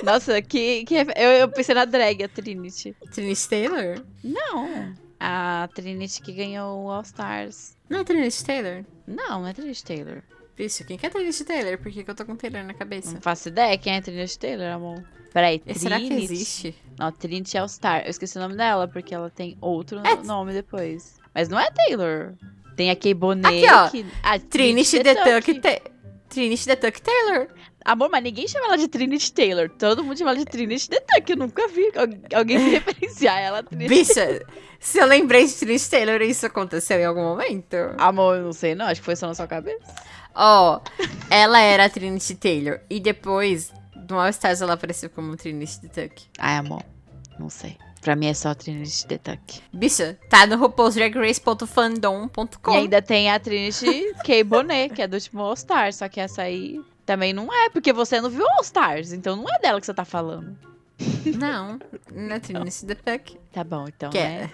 [0.02, 2.94] Nossa, que, que eu, eu pensei na drag, a Trinity.
[3.10, 4.02] Trinity Taylor?
[4.22, 5.05] Não.
[5.18, 7.76] A Trinity que ganhou o All Stars.
[7.88, 8.84] Não é Trinity Taylor?
[9.06, 10.22] Não, não é Trinity Taylor.
[10.56, 11.78] Vixe, quem que é Trinity Taylor?
[11.78, 13.12] Por que, que eu tô com Taylor na cabeça?
[13.12, 15.04] Não faço ideia quem é Trinity Taylor, amor.
[15.32, 15.80] Peraí, Trinity.
[15.80, 16.74] Será que existe?
[16.98, 18.02] Não, Trinity All Star.
[18.04, 21.18] Eu esqueci o nome dela, porque ela tem outro É- nome depois.
[21.34, 22.32] Mas não é Taylor.
[22.74, 23.46] Tem a Kay Bonet.
[23.66, 23.90] Aqui, ó.
[23.90, 25.90] que- Ah, Trinity the Tuck Ta-
[26.28, 27.48] Trinity the Tuck Taylor.
[27.86, 29.70] Amor, mas ninguém chama ela de Trinity Taylor.
[29.70, 31.30] Todo mundo chama ela de Trinity the Tuck.
[31.30, 34.42] Eu nunca vi al- alguém se referenciar ela a Trinity Bicha,
[34.80, 37.76] se eu lembrei de Trinity Taylor, isso aconteceu em algum momento?
[37.98, 38.86] Amor, eu não sei não.
[38.86, 39.84] Acho que foi só na sua cabeça.
[40.34, 40.80] Ó,
[41.30, 42.80] ela era a Trinity Taylor.
[42.90, 43.72] E depois,
[44.10, 46.22] no All Stars, ela apareceu como Trinity the Tuck.
[46.38, 46.82] Ai, amor.
[47.38, 47.76] Não sei.
[48.00, 49.60] Pra mim é só Trinity the Tuck.
[49.72, 52.72] Bicha, tá no RuPaul's.fandom.com.
[52.72, 54.44] E ainda tem a Trinity K.
[54.44, 55.96] Bonet, que é do último All Stars.
[55.96, 59.12] Só que essa aí também não é, porque você não viu All Stars.
[59.12, 60.56] Então não é dela que você tá falando.
[61.38, 61.78] Não,
[62.12, 63.38] não é Trinity the Tuck.
[63.52, 64.10] Tá bom, então.
[64.10, 64.50] Que né?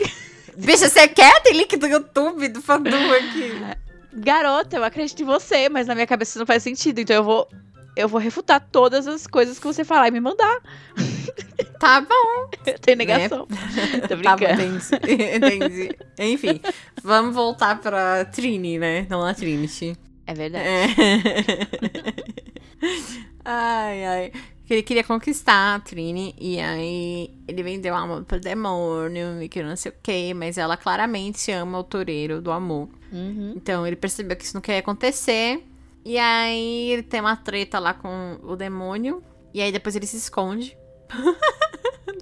[0.00, 0.04] é.
[0.56, 1.42] Bicha, você quer?
[1.42, 3.76] Tem link do YouTube do fandom aqui.
[4.12, 7.00] Garota, eu acredito em você, mas na minha cabeça isso não faz sentido.
[7.00, 7.48] Então eu vou.
[7.96, 10.60] Eu vou refutar todas as coisas que você falar e me mandar.
[11.78, 12.48] Tá bom.
[12.80, 13.46] Tem negação.
[13.46, 14.62] Tô Tá bom, brincando.
[14.62, 15.22] entendi.
[15.36, 15.96] entendi.
[16.18, 16.60] Enfim,
[17.02, 19.06] vamos voltar pra Trini, né?
[19.10, 19.94] Não a Trinity.
[20.26, 20.66] É verdade.
[20.66, 20.86] É.
[23.44, 24.32] ai, ai.
[24.68, 29.76] Ele queria conquistar a Trini e aí ele vendeu amor pro demônio e que não
[29.76, 32.88] sei o que, mas ela claramente ama o toureiro do amor.
[33.12, 33.52] Uhum.
[33.54, 35.62] Então ele percebeu que isso não queria acontecer.
[36.02, 39.22] E aí ele tem uma treta lá com o demônio.
[39.52, 40.76] E aí depois ele se esconde.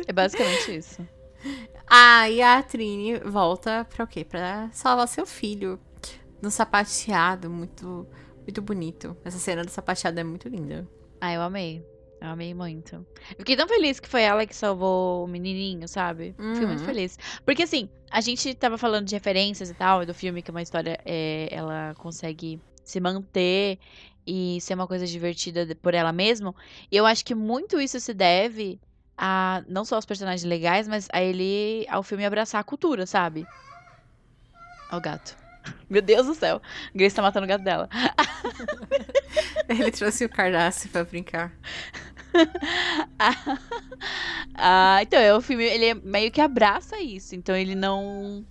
[0.07, 1.07] É basicamente isso.
[1.87, 4.25] Aí a Trini volta pra o quê?
[4.25, 5.79] Pra salvar seu filho.
[6.43, 8.07] No sapateado, muito,
[8.39, 9.17] muito bonito.
[9.25, 10.87] Essa cena do sapateado é muito linda.
[11.21, 11.87] Ah, eu amei.
[12.21, 12.95] Eu amei muito.
[12.97, 16.35] Eu fiquei tão feliz que foi ela que salvou o menininho, sabe?
[16.39, 16.87] Fiquei muito Uhum.
[16.87, 17.19] feliz.
[17.45, 20.63] Porque assim, a gente tava falando de referências e tal, do filme, que é uma
[20.63, 23.79] história, é, ela consegue se manter
[24.27, 26.55] e ser uma coisa divertida por ela mesma.
[26.91, 28.81] E eu acho que muito isso se deve
[29.19, 33.45] a não só aos personagens legais, mas a ele, ao filme abraçar a cultura, sabe?
[34.93, 35.37] Ó o gato.
[35.89, 36.61] Meu Deus do céu.
[36.95, 37.89] Grace tá matando o gato dela.
[39.69, 41.53] Ele trouxe o Cardace pra brincar.
[44.55, 47.35] Ah, então, é o filme, ele é- meio que abraça isso.
[47.35, 48.45] Então, ele não.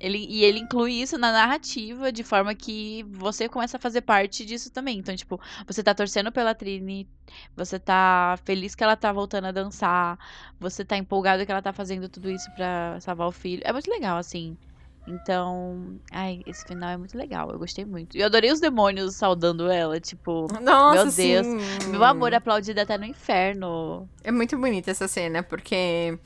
[0.00, 4.44] Ele, e ele inclui isso na narrativa de forma que você começa a fazer parte
[4.44, 4.98] disso também.
[4.98, 7.08] Então, tipo, você tá torcendo pela Trini,
[7.56, 10.18] você tá feliz que ela tá voltando a dançar,
[10.60, 13.62] você tá empolgado que ela tá fazendo tudo isso pra salvar o filho.
[13.64, 14.58] É muito legal, assim.
[15.06, 17.50] Então, ai, esse final é muito legal.
[17.50, 18.16] Eu gostei muito.
[18.16, 21.62] E eu adorei os demônios saudando ela, tipo, Nossa, Meu Deus.
[21.82, 21.88] sim.
[21.90, 24.08] meu amor aplaudido até no inferno.
[24.22, 26.18] É muito bonita essa cena, porque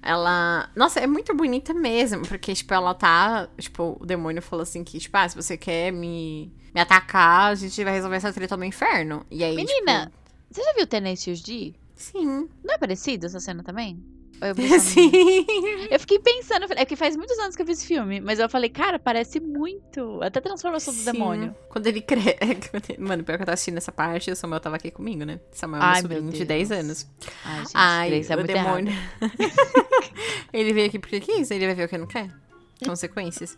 [0.00, 0.70] ela.
[0.76, 3.48] Nossa, é muito bonita mesmo, porque, tipo, ela tá.
[3.58, 7.54] Tipo, o demônio falou assim que, tipo, ah, se você quer me, me atacar, a
[7.56, 9.26] gente vai resolver essa treta no inferno.
[9.30, 9.56] E aí.
[9.56, 10.12] Menina, tipo,
[10.50, 11.74] Você já viu Tenacious D?
[11.96, 12.48] sim.
[12.64, 14.02] Não é parecido essa cena também?
[14.42, 15.10] Eu sim.
[15.88, 18.40] Eu fiquei pensando, eu é que faz muitos anos que eu vi esse filme, mas
[18.40, 20.20] eu falei, cara, parece muito.
[20.20, 21.12] Até a transformação do Sim.
[21.12, 21.54] demônio.
[21.68, 22.36] Quando ele cresce.
[22.98, 25.38] Mano, pior que eu tava assistindo essa parte, o Samuel tava aqui comigo, né?
[25.52, 26.68] Samuel é meu sobrinho de Deus.
[26.68, 27.06] 10 anos.
[27.44, 28.92] Ai, gente, Ai, é o muito demônio.
[30.52, 32.28] ele veio aqui porque quis, ele vai ver o que não quer.
[32.84, 33.56] Consequências.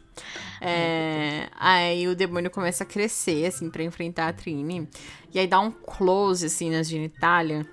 [0.60, 4.86] É, aí o demônio começa a crescer, assim, pra enfrentar a Trini.
[5.32, 7.66] E aí dá um close, assim, nas genitália.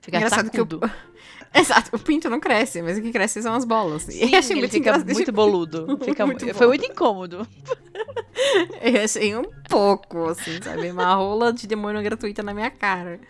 [0.00, 0.78] Fica Engraçado sacudo.
[0.78, 0.90] que o...
[1.52, 4.02] Exato, o pinto não cresce, mas o que cresce são as bolas.
[4.02, 5.12] Sim, e eu achei muito fica engraçado.
[5.12, 5.98] muito boludo.
[6.04, 6.54] Fica Muito.
[6.54, 7.46] Foi muito incômodo.
[8.80, 10.90] Eu achei um pouco, assim, sabe?
[10.90, 13.20] Uma rola de demônio gratuita na minha cara.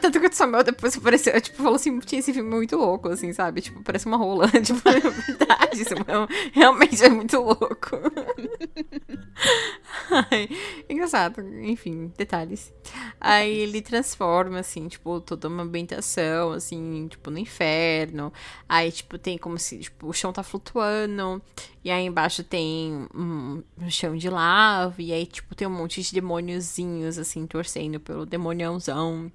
[0.00, 3.32] Tanto que o Samuel depois apareceu, tipo, falou assim, tinha esse filme muito louco, assim,
[3.32, 3.60] sabe?
[3.60, 4.48] Tipo, parece uma rola.
[4.62, 6.26] tipo, é verdade, Samuel.
[6.52, 7.90] Realmente é muito louco.
[10.30, 10.48] Ai,
[10.88, 12.72] engraçado, enfim, detalhes.
[13.20, 18.32] Aí ele transforma, assim, tipo, toda uma ambientação, assim, tipo, no inferno.
[18.68, 21.42] Aí, tipo, tem como se, tipo, o chão tá flutuando.
[21.84, 25.00] E aí embaixo tem um chão de lava.
[25.00, 29.30] E aí, tipo, tem um monte de demôniozinhos, assim, torcendo pelo demoniãozão.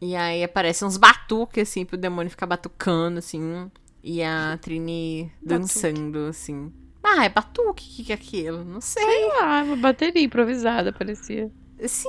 [0.00, 3.70] E aí aparecem uns batuques, assim, pro demônio ficar batucando, assim.
[4.02, 6.72] E a Trini dançando, assim.
[7.02, 7.70] Ah, é batuque?
[7.70, 8.64] O que, que é aquilo?
[8.64, 9.30] Não sei.
[9.40, 11.50] Ah, uma bateria improvisada, parecia.
[11.86, 12.08] Sim,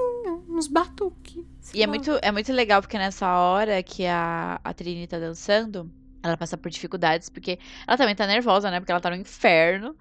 [0.50, 1.44] uns batuques.
[1.74, 5.92] E é muito, é muito legal porque nessa hora que a, a Trini tá dançando,
[6.24, 8.80] ela passa por dificuldades, porque ela também tá nervosa, né?
[8.80, 9.96] Porque ela tá no inferno.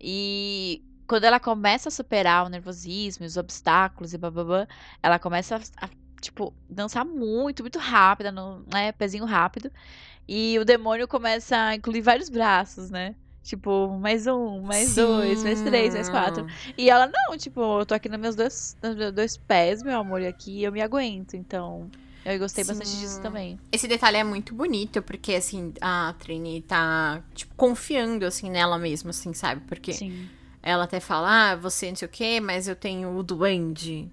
[0.00, 4.66] E quando ela começa a superar o nervosismo, os obstáculos e bababã,
[5.02, 5.88] ela começa a,
[6.20, 8.92] tipo, dançar muito, muito rápida, no, né?
[8.92, 9.70] Pezinho rápido.
[10.28, 13.14] E o demônio começa a incluir vários braços, né?
[13.42, 16.44] Tipo, mais um, mais dois, mais três, mais quatro.
[16.76, 20.00] E ela, não, tipo, eu tô aqui nos meus dois, nos meus dois pés, meu
[20.00, 21.34] amor, e aqui eu me aguento.
[21.34, 21.88] Então,
[22.24, 22.98] eu gostei bastante Sim.
[22.98, 23.56] disso também.
[23.70, 29.10] Esse detalhe é muito bonito, porque, assim, a Trini tá, tipo, confiando, assim, nela mesma,
[29.10, 29.60] assim, sabe?
[29.68, 30.28] Porque Sim.
[30.60, 34.10] ela até fala, ah, você não sei o quê, mas eu tenho o duende.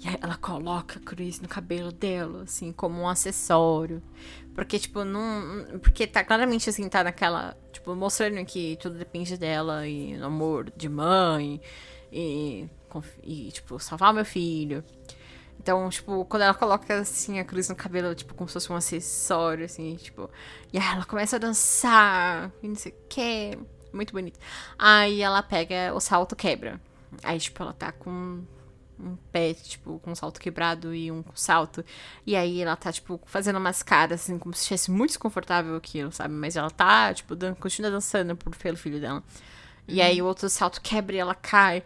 [0.00, 4.02] E aí ela coloca a cruz no cabelo dela, assim, como um acessório.
[4.54, 5.78] Porque, tipo, não.
[5.80, 7.56] Porque tá claramente assim, tá naquela.
[7.72, 11.60] Tipo, mostrando que tudo depende dela e no amor de mãe.
[12.12, 12.68] E,
[13.24, 14.84] e tipo, salvar meu filho.
[15.60, 18.76] Então, tipo, quando ela coloca assim a cruz no cabelo, tipo, como se fosse um
[18.76, 20.30] acessório, assim, tipo.
[20.72, 23.58] E aí ela começa a dançar, e não sei o que.
[23.92, 24.38] Muito bonito.
[24.78, 26.80] Aí ela pega o salto quebra.
[27.22, 28.44] Aí, tipo, ela tá com
[29.00, 31.84] um pé, tipo, com um salto quebrado e um salto.
[32.26, 36.12] E aí ela tá, tipo, fazendo umas caras, assim, como se estivesse muito desconfortável aquilo,
[36.12, 36.34] sabe?
[36.34, 39.22] Mas ela tá, tipo, dan continua dançando por, pelo filho dela.
[39.86, 41.82] E aí o outro salto quebra e ela cai.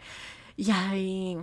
[0.58, 1.38] E aí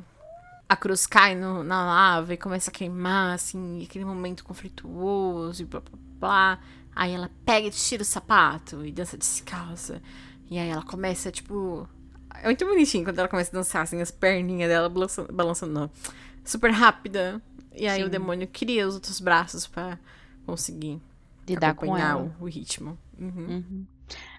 [0.68, 5.66] a cruz cai no, na lava e começa a queimar, assim, aquele momento conflituoso e
[5.66, 6.60] blá blá blá.
[6.96, 10.02] Aí ela pega e tira o sapato e dança descalça.
[10.50, 11.88] E aí ela começa, tipo.
[12.36, 15.92] É muito bonitinho quando ela começa a dançar, assim, as perninhas dela balançando, balançando não,
[16.46, 17.42] super rápida.
[17.76, 18.08] E aí Sim.
[18.08, 19.98] o demônio cria os outros braços pra
[20.46, 21.02] conseguir
[21.48, 22.34] Lidar com ela.
[22.40, 22.98] o, ritmo.
[23.18, 23.48] Uhum.
[23.48, 23.86] Uhum.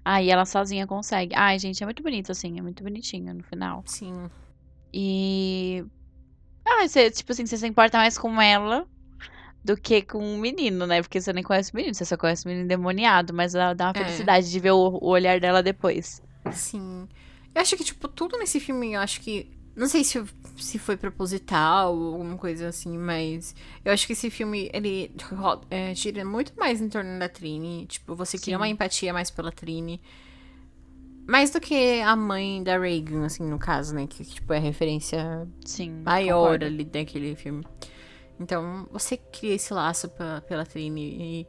[0.04, 1.34] Ah, e ela sozinha consegue.
[1.34, 3.82] Ai, gente, é muito bonito, assim, é muito bonitinho no final.
[3.86, 4.28] Sim.
[4.92, 5.84] E.
[6.64, 8.86] Ah, você, tipo assim, você se importa mais com ela
[9.64, 11.02] do que com o menino, né?
[11.02, 13.86] Porque você nem conhece o menino, você só conhece o menino endemoniado, mas ela dá
[13.86, 14.04] uma É.
[14.04, 16.22] felicidade de ver o, o olhar dela depois.
[16.52, 17.06] Sim.
[17.54, 19.50] Eu acho que, tipo, tudo nesse filme, eu acho que.
[19.76, 20.22] Não sei se,
[20.58, 25.10] se foi proposital ou alguma coisa assim, mas eu acho que esse filme, ele
[25.70, 27.86] é, gira muito mais em torno da Trini.
[27.86, 30.00] Tipo, você cria uma empatia mais pela Trini.
[31.26, 34.06] Mais do que a mãe da Reagan, assim, no caso, né?
[34.08, 36.02] Que, tipo, é a referência Sim.
[36.04, 36.64] maior concordo.
[36.64, 37.64] ali daquele filme.
[38.38, 41.00] Então, você cria esse laço pe- pela Trini
[41.40, 41.46] e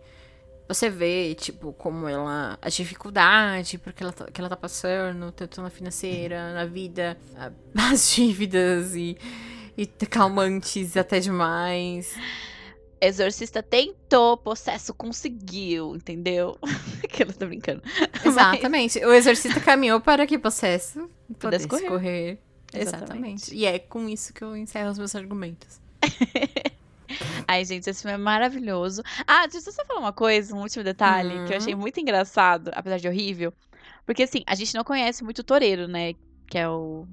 [0.73, 2.57] você vê, tipo, como ela.
[2.61, 7.17] a dificuldade porque ela tá, que ela tá passando, tanto na financeira, na vida,
[7.75, 9.17] as dívidas e,
[9.77, 12.15] e calmantes até demais.
[12.99, 16.57] Exorcista tentou, possesso conseguiu, entendeu?
[17.09, 17.81] que ela tá brincando.
[18.23, 19.03] Exatamente.
[19.03, 21.09] O exorcista caminhou para que possesso
[21.39, 22.39] Pudesse correr.
[22.73, 22.75] Exatamente.
[22.75, 23.55] Exatamente.
[23.55, 25.81] E é com isso que eu encerro os meus argumentos.
[27.47, 29.01] Ai, gente, esse filme é maravilhoso.
[29.27, 31.57] Ah, deixa eu só falar uma coisa, um último detalhe, que eu Uhum.
[31.57, 33.53] achei muito engraçado, apesar de horrível.
[34.05, 36.13] Porque, assim, a gente não conhece muito o Toreiro, né?
[36.47, 37.07] Que é o,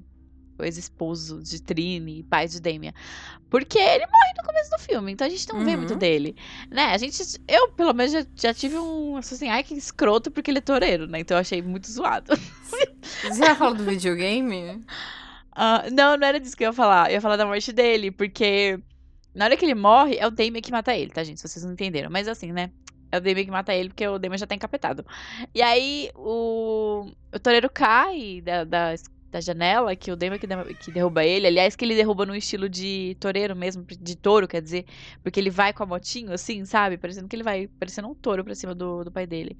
[0.59, 2.93] o ex-esposo de Trini, pai de Damien.
[3.49, 5.97] Porque ele morre no começo do filme, então a gente não vê muito Uhum.
[5.99, 6.35] dele.
[6.69, 6.83] Né?
[6.85, 7.21] A gente.
[7.47, 9.17] Eu, pelo menos, já, já tive um.
[9.17, 11.19] Assim, ai, que escroto, porque ele é toureiro, né?
[11.19, 12.33] Então eu achei muito zoado.
[13.23, 14.83] Você já falou do videogame?
[15.61, 17.09] Ah, não, não era disso que eu ia falar.
[17.09, 18.79] Eu ia falar da morte dele, porque
[19.39, 21.39] na hora que ele morre, é o Damien que mata ele, tá, gente?
[21.41, 22.09] Se vocês não entenderam.
[22.11, 22.71] Mas assim, né?
[23.11, 25.05] É o Damien que mata ele, porque o Damien já tá encapetado.
[25.53, 28.95] E aí, o, o cai da, da,
[29.31, 31.47] da janela, que o Damien que, de- que derruba ele.
[31.47, 34.85] Aliás, que ele derruba no estilo de toureiro mesmo, de touro, quer dizer.
[35.23, 36.97] Porque ele vai com a motinho, assim, sabe?
[36.97, 39.57] Parecendo que ele vai, parecendo um touro pra cima do, do pai dele.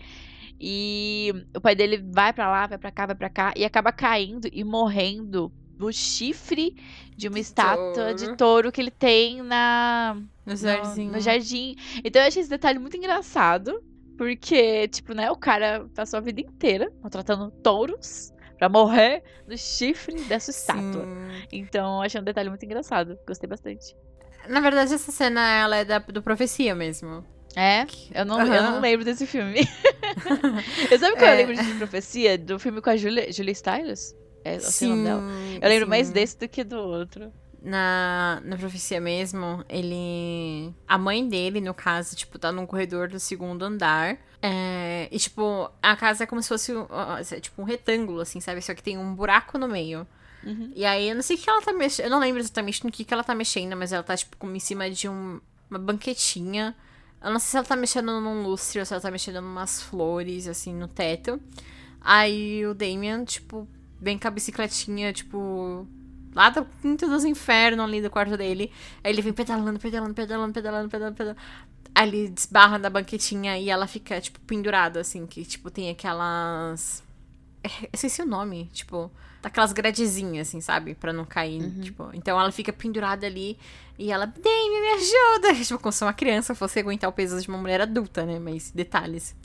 [0.59, 3.91] E o pai dele vai pra lá, vai pra cá, vai pra cá, e acaba
[3.91, 6.75] caindo e morrendo no chifre
[7.17, 8.37] de uma De estátua de touro.
[8.37, 10.15] touro que ele tem na,
[10.45, 11.07] No no, jardim.
[11.09, 11.75] no jardim.
[12.03, 13.81] Então eu achei esse detalhe muito engraçado.
[14.17, 20.13] Porque, tipo, né, o cara passou a vida inteira maltratando touros pra morrer no chifre
[20.23, 21.05] dessa estátua.
[21.05, 21.45] Sim.
[21.53, 23.17] Então, eu achei um detalhe muito engraçado.
[23.25, 23.95] Gostei bastante.
[24.49, 27.23] Na verdade, essa cena ela é da, do Profecia mesmo.
[27.55, 29.61] É, eu não, eu não lembro desse filme.
[30.91, 31.35] eu sabe qual eu É.
[31.37, 32.37] lembro de Profecia?
[32.37, 34.13] Do filme com a Julia, Julia Stiles?
[34.43, 35.23] É assim o nome dela.
[35.61, 36.13] Eu lembro mais sim.
[36.13, 37.31] desse do que do outro.
[37.61, 40.73] Na, na profecia mesmo, ele.
[40.87, 44.17] A mãe dele, no caso, tipo, tá num corredor do segundo andar.
[44.41, 46.87] É, e, tipo, a casa é como se fosse um,
[47.19, 48.61] é tipo um retângulo, assim, sabe?
[48.61, 50.07] Só que tem um buraco no meio.
[50.45, 50.71] Uhum.
[50.73, 52.05] E aí, eu não sei o que ela tá mexendo.
[52.05, 54.55] Eu não lembro exatamente no que, que ela tá mexendo, mas ela tá, tipo, como
[54.55, 56.73] em cima de um- uma banquetinha.
[57.21, 59.39] Eu não sei se ela tá mexendo num lustre ou se ela tá mexendo em
[59.39, 61.41] umas flores, assim, no teto.
[61.99, 63.67] Aí o Damien, tipo,
[64.01, 65.87] vem com a bicicletinha, tipo,
[66.33, 68.71] lá do quinto dos infernos ali do quarto dele.
[69.03, 71.41] Aí ele vem pedalando, pedalando, pedalando, pedalando, pedalando, pedalando.
[71.95, 77.03] Aí ele desbarra da banquetinha e ela fica, tipo, pendurada, assim, que, tipo, tem aquelas.
[77.63, 80.95] É, Eu esqueci o nome, tipo, daquelas gradezinhas, assim, sabe?
[80.95, 82.09] Pra não cair, tipo.
[82.13, 83.57] Então ela fica pendurada ali
[83.99, 85.53] e ela, Damien, me ajuda!
[85.61, 88.39] Tipo, como se uma criança fosse aguentar o peso de uma mulher adulta, né?
[88.39, 89.35] Mas detalhes.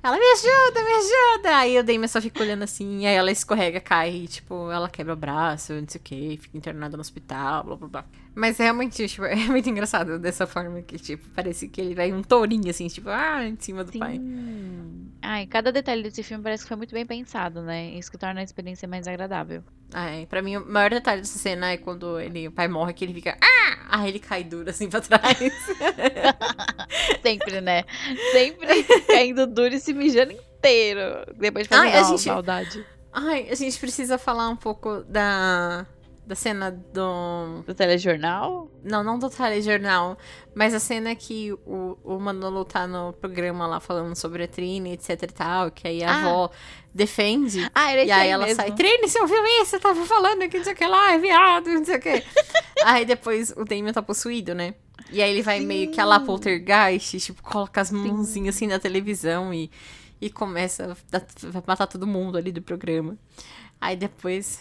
[0.00, 1.56] Ela, me ajuda, me ajuda!
[1.56, 5.12] Aí o Damien só fica olhando assim, aí ela escorrega, cai, e, tipo, ela quebra
[5.12, 8.04] o braço, não sei o que, fica internada no hospital, blá blá blá.
[8.32, 12.22] Mas realmente, tipo, é muito engraçado dessa forma que, tipo, parece que ele vai um
[12.22, 14.18] tourinho, assim, tipo, ah, em cima do pai.
[14.18, 15.10] Sim.
[15.20, 17.90] Ai, cada detalhe desse filme parece que foi muito bem pensado, né?
[17.94, 19.64] Isso que torna a experiência mais agradável.
[19.94, 23.04] Ai, pra mim, o maior detalhe dessa cena é quando ele, o pai morre, que
[23.04, 23.76] ele fica, ah!
[23.88, 25.38] Aí ele cai duro, assim, pra trás.
[27.22, 27.84] Sempre, né?
[28.32, 31.24] Sempre caindo duro e se mijando inteiro.
[31.36, 32.86] Depois de fazer Ai, a gente- maldade.
[33.12, 35.86] Ai, a gente precisa falar um pouco da
[36.26, 37.62] da cena do.
[37.64, 38.68] Do telejornal?
[38.82, 40.18] Não, não do telejornal.
[40.54, 44.92] Mas a cena que o, o Manolo tá no programa lá falando sobre a Trini,
[44.92, 45.70] etc e tal.
[45.70, 46.20] Que aí a Ah.
[46.20, 46.50] avó
[46.92, 47.70] defende.
[47.74, 48.60] Ah, era E aí aí ela mesmo.
[48.62, 49.70] sai, Trini, você ouviu isso?
[49.70, 52.24] Você tava falando que não sei o que lá, é viado, não sei o que.
[52.84, 54.74] aí depois o Damien tá possuído, né?
[55.12, 56.26] E aí ele vai meio que a lá Sim.
[56.26, 59.70] poltergeist, tipo, coloca as mãozinhas assim na televisão e,
[60.20, 63.16] e começa a matar todo mundo ali do programa.
[63.80, 64.58] Aí depois,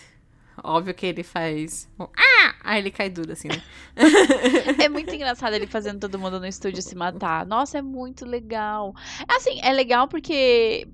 [0.63, 1.89] óbvio que ele faz.
[1.99, 2.55] Ah!
[2.63, 3.61] Aí ele cai duro, assim, né?
[4.83, 7.45] É muito engraçado ele fazendo todo mundo no estúdio se matar.
[7.45, 8.93] Nossa, é muito legal.
[9.27, 10.87] Assim, é legal porque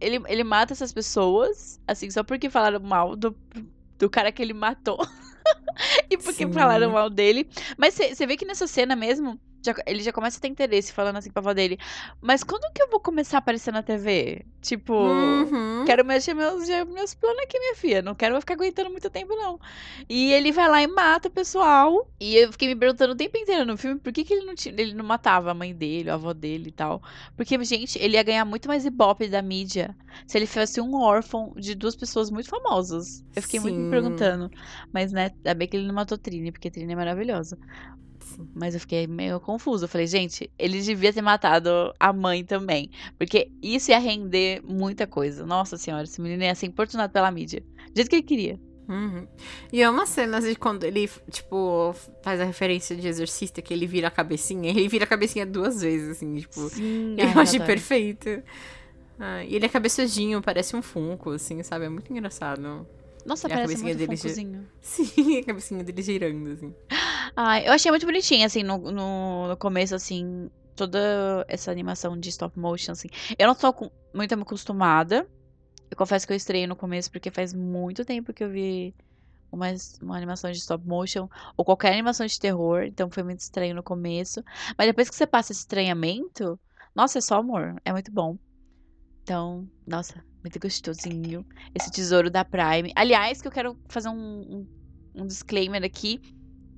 [0.00, 3.36] ele, ele mata essas pessoas, assim, só porque falaram mal do,
[3.98, 4.98] do cara que ele matou.
[6.10, 6.52] e porque Sim.
[6.52, 7.48] falaram mal dele.
[7.76, 11.16] Mas você vê que nessa cena mesmo, já- ele já começa a ter interesse, falando
[11.16, 11.78] assim pra avó dele.
[12.20, 14.44] Mas quando que eu vou começar a aparecer na TV?
[14.60, 14.94] Tipo.
[14.94, 15.84] Uhum.
[15.86, 18.02] Quero mexer meus, meus planos aqui, minha filha.
[18.02, 19.58] Não quero ficar aguentando muito tempo, não.
[20.08, 22.10] E ele vai lá e mata o pessoal.
[22.20, 24.54] E eu fiquei me perguntando o tempo inteiro no filme por que, que ele, não
[24.54, 27.02] tinha, ele não matava a mãe dele, a avó dele e tal.
[27.36, 29.96] Porque, gente, ele ia ganhar muito mais ibope da mídia
[30.26, 33.24] se ele fosse um órfão de duas pessoas muito famosas.
[33.34, 33.90] Eu fiquei muito me Sim.
[33.90, 34.50] perguntando.
[34.92, 37.58] Mas, né, ainda bem que ele não matou Trini, porque Trini é maravilhosa.
[38.54, 39.84] Mas eu fiquei meio confusa.
[39.84, 42.90] Eu falei, gente, ele devia ter matado a mãe também.
[43.18, 45.44] Porque isso ia render muita coisa.
[45.44, 47.62] Nossa senhora, esse menino ia ser importunado pela mídia.
[47.90, 48.60] Do jeito que ele queria.
[48.88, 49.26] Uhum.
[49.70, 53.86] E é uma cena de quando ele, tipo, faz a referência de exorcista, que ele
[53.86, 54.70] vira a cabecinha.
[54.70, 56.68] Ele vira a cabecinha duas vezes, assim, tipo.
[56.70, 58.42] Sim, Eu achei perfeito.
[59.18, 61.84] Ah, e ele é cabeçudinho, parece um funko, assim, sabe?
[61.86, 62.86] É muito engraçado.
[63.26, 64.66] Nossa, E parece muito dele gi- funkozinho.
[64.80, 66.74] Sim, a cabecinha dele girando, assim.
[67.40, 72.28] Ai, eu achei muito bonitinho, assim, no, no, no começo, assim, toda essa animação de
[72.30, 73.08] stop motion, assim.
[73.38, 75.28] Eu não tô com- muito acostumada.
[75.90, 78.94] Eu confesso que eu estreiei no começo porque faz muito tempo que eu vi
[79.52, 79.68] uma,
[80.02, 83.82] uma animação de stop motion ou qualquer animação de terror, então foi muito estranho no
[83.84, 84.42] começo.
[84.78, 86.60] Mas depois que você passa esse estranhamento,
[86.94, 87.76] nossa, é só amor.
[87.84, 88.38] É muito bom.
[89.22, 91.46] Então, nossa, muito gostosinho.
[91.74, 92.92] Esse tesouro da Prime.
[92.96, 94.14] Aliás, que eu quero fazer um,
[94.62, 94.68] um,
[95.14, 96.20] um disclaimer aqui.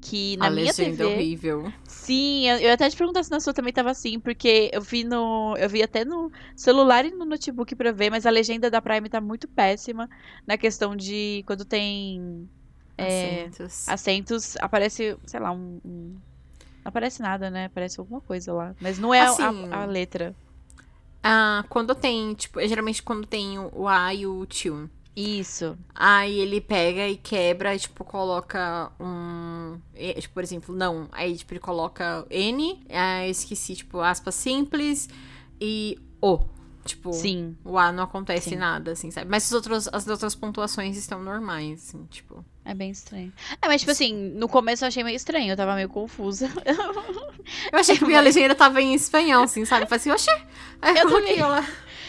[0.00, 1.14] Que na a minha legenda TV.
[1.14, 1.72] horrível.
[1.86, 5.04] Sim, eu, eu até te perguntar se na sua também tava assim, porque eu vi
[5.04, 5.54] no.
[5.58, 9.08] Eu vi até no celular e no notebook pra ver, mas a legenda da Prime
[9.08, 10.08] tá muito péssima
[10.46, 12.48] na questão de quando tem
[12.96, 13.88] É, Assentos.
[13.88, 15.80] assentos, aparece, sei lá, um.
[15.84, 16.16] um-
[16.82, 17.66] Não aparece nada, né?
[17.66, 18.74] Aparece alguma coisa lá.
[18.80, 20.34] Mas não é a- Assim, a, a letra.
[21.22, 24.88] Ah, quando tem, tipo, é geralmente quando tem o o A e o tio.
[25.14, 25.76] Isso.
[25.94, 29.78] Aí ele pega e quebra e, tipo, coloca um.
[29.94, 31.08] e, Tipo, por exemplo, não.
[31.12, 35.08] Aí, tipo, ele coloca N, aí eu esqueci, tipo, aspas simples
[35.60, 36.38] e O.
[36.84, 37.56] Tipo, Sim.
[37.62, 38.56] o A não acontece Sim.
[38.56, 39.28] nada, assim, sabe?
[39.30, 42.42] Mas as outras, as outras pontuações estão normais, assim, tipo.
[42.64, 43.32] É bem estranho.
[43.60, 46.48] É, mas tipo assim, no começo eu achei meio estranho, eu tava meio confusa.
[47.72, 49.84] Eu achei que minha legenda tava em espanhol, assim, sabe?
[49.84, 50.30] Eu falei assim, oxê.
[50.80, 51.64] Aí Eu coloquei também.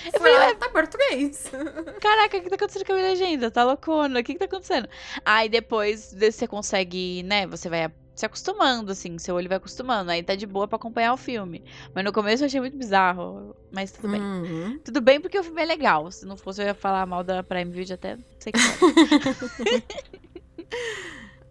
[0.05, 1.51] Eu falei, falei, tá português.
[2.01, 3.51] Caraca, o que tá acontecendo com a minha legenda?
[3.51, 4.19] Tá loucona?
[4.19, 4.87] O que que tá acontecendo?
[5.25, 7.47] Aí depois você consegue, né?
[7.47, 10.11] Você vai se acostumando, assim, seu olho vai acostumando.
[10.11, 11.63] Aí tá de boa pra acompanhar o filme.
[11.93, 13.55] Mas no começo eu achei muito bizarro.
[13.71, 14.21] Mas tudo bem.
[14.21, 14.79] Uhum.
[14.83, 16.11] Tudo bem porque o filme é legal.
[16.11, 18.59] Se não fosse, eu ia falar mal da Prime Video até sei que.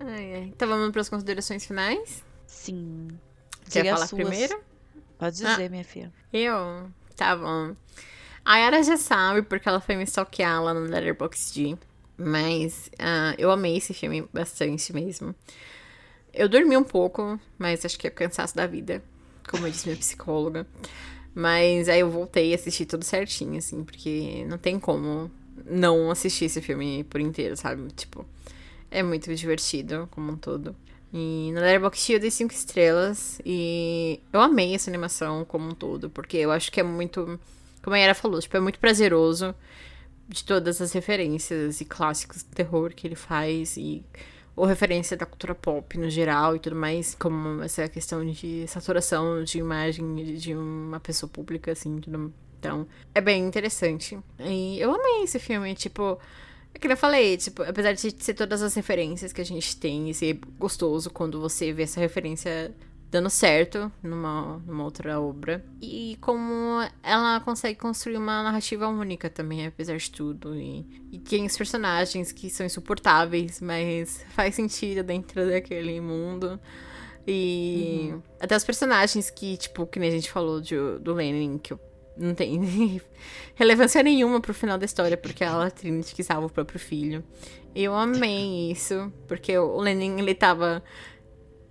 [0.02, 0.42] Ai, ai.
[0.44, 2.24] Então vamos para as considerações finais?
[2.46, 3.08] Sim.
[3.70, 4.62] Quer Diga falar primeiro?
[5.18, 6.10] Pode dizer, minha filha.
[6.32, 6.90] Eu?
[7.14, 7.76] Tá bom.
[8.44, 11.78] A Yara já sabe porque ela foi me stalkear lá no Letterboxd.
[12.16, 15.34] Mas ah, eu amei esse filme bastante mesmo.
[16.34, 19.02] Eu dormi um pouco, mas acho que é o cansaço da vida.
[19.48, 20.66] Como eu disse minha psicóloga.
[21.34, 25.30] Mas aí eu voltei e assisti tudo certinho, assim, porque não tem como
[25.64, 27.88] não assistir esse filme por inteiro, sabe?
[27.92, 28.26] Tipo,
[28.90, 30.74] é muito divertido como um todo.
[31.12, 36.10] E no Letterboxd eu dei 5 estrelas e eu amei essa animação como um todo,
[36.10, 37.38] porque eu acho que é muito,
[37.82, 39.54] como a Yara falou, tipo, é muito prazeroso
[40.28, 44.04] de todas as referências e clássicos do terror que ele faz e
[44.56, 49.42] ou referência da cultura pop no geral e tudo mais, como essa questão de saturação
[49.42, 52.32] de imagem de- uma pessoa pública, assim, tudo.
[52.58, 54.18] Então, é bem interessante.
[54.38, 56.18] E eu amei esse filme, tipo,
[56.74, 60.10] é que eu falei, tipo, apesar de ser todas as referências que a gente tem
[60.10, 62.70] e ser gostoso quando você vê essa referência
[63.10, 65.64] dando certo numa, numa outra obra.
[65.82, 70.54] E como ela consegue construir uma narrativa única também, apesar de tudo.
[70.54, 76.58] E, e tem os personagens que são insuportáveis, mas faz sentido dentro daquele mundo.
[77.26, 81.72] E até os personagens que, tipo, que nem a gente falou de- do Lenin, que
[81.72, 81.80] eu
[82.16, 83.00] não tem
[83.54, 87.24] relevância nenhuma pro final da história, porque ela, a Trinity, que salva o próprio filho.
[87.74, 90.82] Eu amei isso, porque o Lenin, ele tava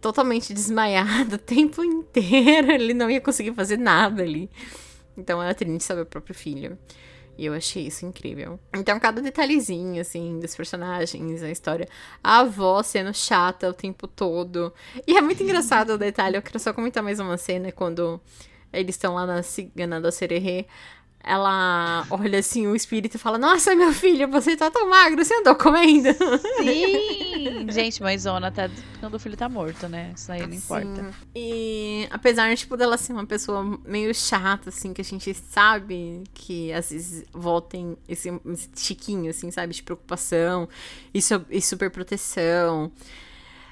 [0.02, 4.50] totalmente desmaiado o tempo inteiro, ele não ia conseguir fazer nada ali.
[5.18, 6.78] Então a Trinity salva o próprio filho.
[7.38, 8.60] E eu achei isso incrível.
[8.76, 11.88] Então, cada detalhezinho, assim, dos personagens, a história.
[12.22, 14.74] A avó sendo chata o tempo todo.
[15.08, 16.36] E é muito engraçado o detalhe.
[16.36, 18.20] Eu quero só comentar mais uma cena quando
[18.74, 20.68] eles estão lá na cigana da Sererê
[21.30, 25.36] ela olha assim o espírito e fala: Nossa, meu filho, você tá tão magro, você
[25.36, 26.10] andou comendo.
[26.58, 27.68] Sim!
[27.70, 28.68] Gente, mas Zona tá
[29.00, 30.12] quando o filho tá morto, né?
[30.16, 31.14] Isso aí não importa.
[31.36, 36.74] E apesar, tipo, dela ser uma pessoa meio chata, assim, que a gente sabe que
[36.74, 39.76] às vezes voltem esse, esse chiquinho, assim, sabe?
[39.76, 40.68] De preocupação
[41.14, 42.92] e, so, e super proteção.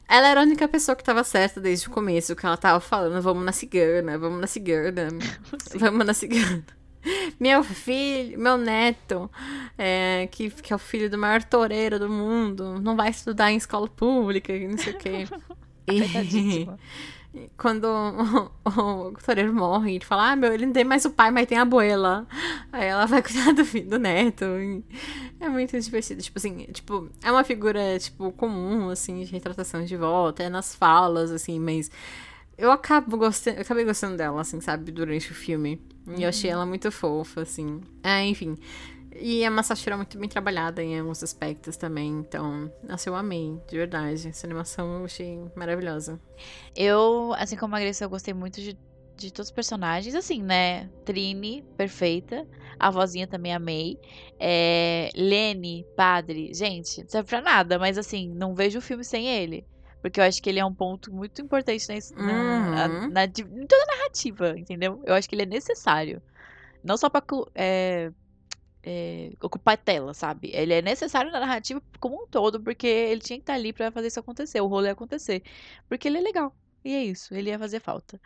[0.08, 3.20] Ela era a única pessoa que tava certa desde o começo, que ela tava falando,
[3.20, 5.08] vamos na cigana, vamos na cigana,
[5.76, 6.77] vamos na cigana.
[7.40, 9.30] Meu filho, meu neto,
[9.78, 13.58] é, que, que é o filho do maior toureiro do mundo, não vai estudar em
[13.58, 15.28] escola pública, não sei o quê.
[17.34, 21.06] E quando o, o, o toureiro morre, ele fala: Ah, meu, ele não tem mais
[21.06, 22.28] o pai, mas tem a abuela.
[22.72, 24.46] Aí ela vai cuidar do filho do neto.
[25.40, 26.22] É muito divertido.
[26.22, 30.74] Tipo assim, tipo, é uma figura, tipo, comum, assim, de retratação de volta, é nas
[30.74, 31.92] falas, assim, mas
[32.58, 35.82] eu acabo gostando, eu acabei gostando dela, assim, sabe, durante o filme.
[36.16, 37.82] E eu achei ela muito fofa, assim.
[38.04, 38.56] É, enfim.
[39.20, 42.20] E a Masashi era muito bem trabalhada em alguns aspectos também.
[42.20, 44.28] Então, nossa, eu amei, de verdade.
[44.28, 46.20] Essa animação eu achei maravilhosa.
[46.76, 48.78] Eu, assim como a Grace, eu gostei muito de,
[49.16, 50.14] de todos os personagens.
[50.14, 50.88] Assim, né?
[51.04, 52.48] Trini, perfeita.
[52.80, 54.00] A vozinha também amei.
[54.40, 56.54] É, Lene, padre.
[56.54, 59.66] Gente, não serve pra nada, mas assim, não vejo o filme sem ele.
[60.10, 61.86] Porque eu acho que ele é um ponto muito importante
[62.16, 63.10] na, na, Uhum.
[63.12, 65.02] na- de- em toda a narrativa, entendeu?
[65.06, 66.22] Eu acho que ele é necessário.
[66.84, 67.22] Não só pra
[67.56, 68.12] é,
[68.84, 70.52] é, ocupar tela, sabe?
[70.54, 73.92] Ele é necessário na narrativa como um todo, porque ele tinha que estar ali pra
[73.92, 75.44] fazer isso acontecer, o rolê acontecer.
[75.90, 76.56] Porque ele é legal.
[76.86, 78.20] E é isso, ele ia fazer falta.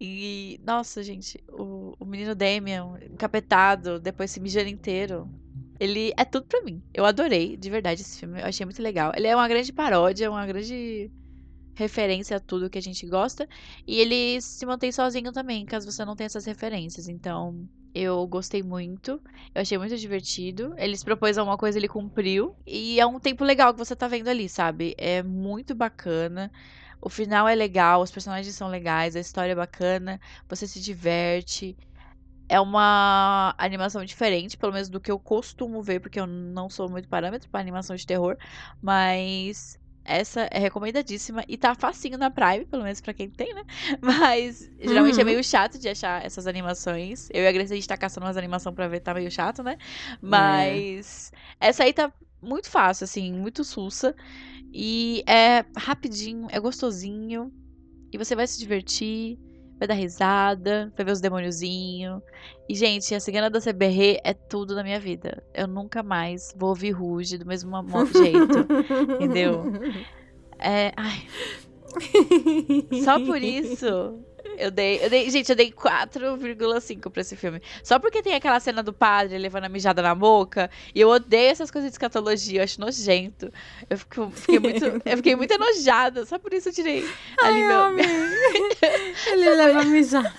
[0.00, 5.28] E, nossa, gente, o, o menino Damian, encapetado, depois se mijando inteiro.
[5.78, 6.82] Ele é tudo pra mim.
[6.94, 8.40] Eu adorei, de verdade, esse filme.
[8.40, 9.12] Eu achei muito legal.
[9.14, 11.10] Ele é uma grande paródia, uma grande
[11.74, 13.46] referência a tudo que a gente gosta.
[13.86, 17.08] E ele se mantém sozinho também, caso você não tenha essas referências.
[17.08, 19.20] Então, eu gostei muito.
[19.54, 20.74] Eu achei muito divertido.
[20.76, 22.54] Ele se propôs a uma coisa, ele cumpriu.
[22.66, 24.94] E é um tempo legal que você tá vendo ali, sabe?
[24.98, 26.50] É muito bacana.
[27.00, 31.76] O final é legal, os personagens são legais, a história é bacana, você se diverte.
[32.48, 36.88] É uma animação diferente, pelo menos do que eu costumo ver, porque eu não sou
[36.88, 38.36] muito parâmetro pra animação de terror,
[38.80, 43.62] mas essa é recomendadíssima e tá facinho na Prime, pelo menos pra quem tem, né?
[44.00, 45.24] Mas geralmente é Uhum.
[45.24, 47.28] meio chato de achar essas animações.
[47.32, 49.64] Eu e a Grace, a gente tá caçando umas animações pra ver, tá meio chato,
[49.64, 49.76] né?
[50.22, 54.14] Mas essa aí tá muito fácil, assim, muito sussa.
[54.72, 57.52] E é rapidinho, é gostosinho.
[58.12, 59.38] E você vai se divertir,
[59.78, 62.22] vai dar risada, vai ver os demôniozinhos.
[62.68, 65.42] E, gente, a Cigana da CBR é tudo na minha vida.
[65.54, 68.66] Eu nunca mais vou ouvir Ruge do mesmo mo- jeito.
[69.14, 69.64] entendeu?
[70.58, 70.92] É.
[70.96, 71.26] Ai,
[73.04, 74.18] só por isso.
[74.58, 75.30] Eu dei, eu dei.
[75.30, 77.60] Gente, eu dei 4,5 pra esse filme.
[77.82, 80.70] Só porque tem aquela cena do padre levando a mijada na boca.
[80.94, 83.52] E eu odeio essas coisas de escatologia, eu acho nojento.
[83.88, 86.24] Eu fico- fiquei muito, eu fiquei muito enojada.
[86.26, 87.00] Só por isso eu tirei
[87.42, 87.80] ali Ai, eu meu.
[87.80, 88.06] amei.
[89.32, 90.34] Ele leva a mijar.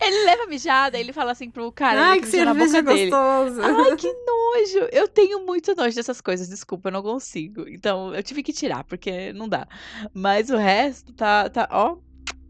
[0.00, 3.62] Ele leva a mijada, ele fala assim pro cara Ai, que na cerveja gostosa.
[3.66, 4.88] Ai, que nojo!
[4.90, 7.68] Eu tenho muito nojo dessas coisas, desculpa, eu não consigo.
[7.68, 9.68] Então, eu tive que tirar, porque não dá.
[10.14, 11.98] Mas o resto tá, tá ó,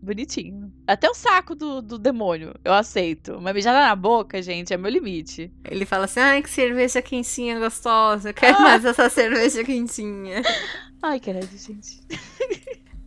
[0.00, 0.72] bonitinho.
[0.86, 3.34] Até o saco do, do demônio, eu aceito.
[3.34, 5.52] Uma mijada na boca, gente, é meu limite.
[5.64, 8.30] Ele fala assim: ai, que cerveja quentinha gostosa.
[8.30, 10.42] Eu quero mais essa cerveja quentinha.
[11.00, 12.00] Ai, credo, gente.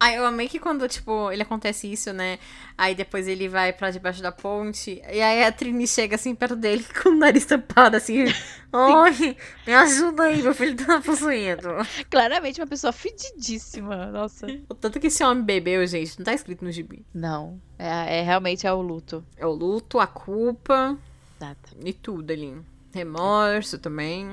[0.04, 2.40] Ai, eu amei que quando, tipo, ele acontece isso, né?
[2.76, 5.00] Aí depois ele vai pra debaixo da ponte.
[5.08, 8.26] E aí a Trini chega assim perto dele com o nariz tampado, assim.
[8.74, 9.38] Ai,
[9.68, 11.70] me ajuda aí, meu filho tá possuído.
[12.10, 14.48] Claramente uma pessoa fedidíssima, nossa.
[14.68, 17.06] O tanto que esse homem bebeu, gente, não tá escrito no gibi.
[17.14, 19.24] Não, é, é realmente é o luto.
[19.38, 20.98] É o luto, a culpa
[21.38, 21.78] Exato.
[21.86, 22.60] e tudo ali.
[22.92, 24.28] Remorso também.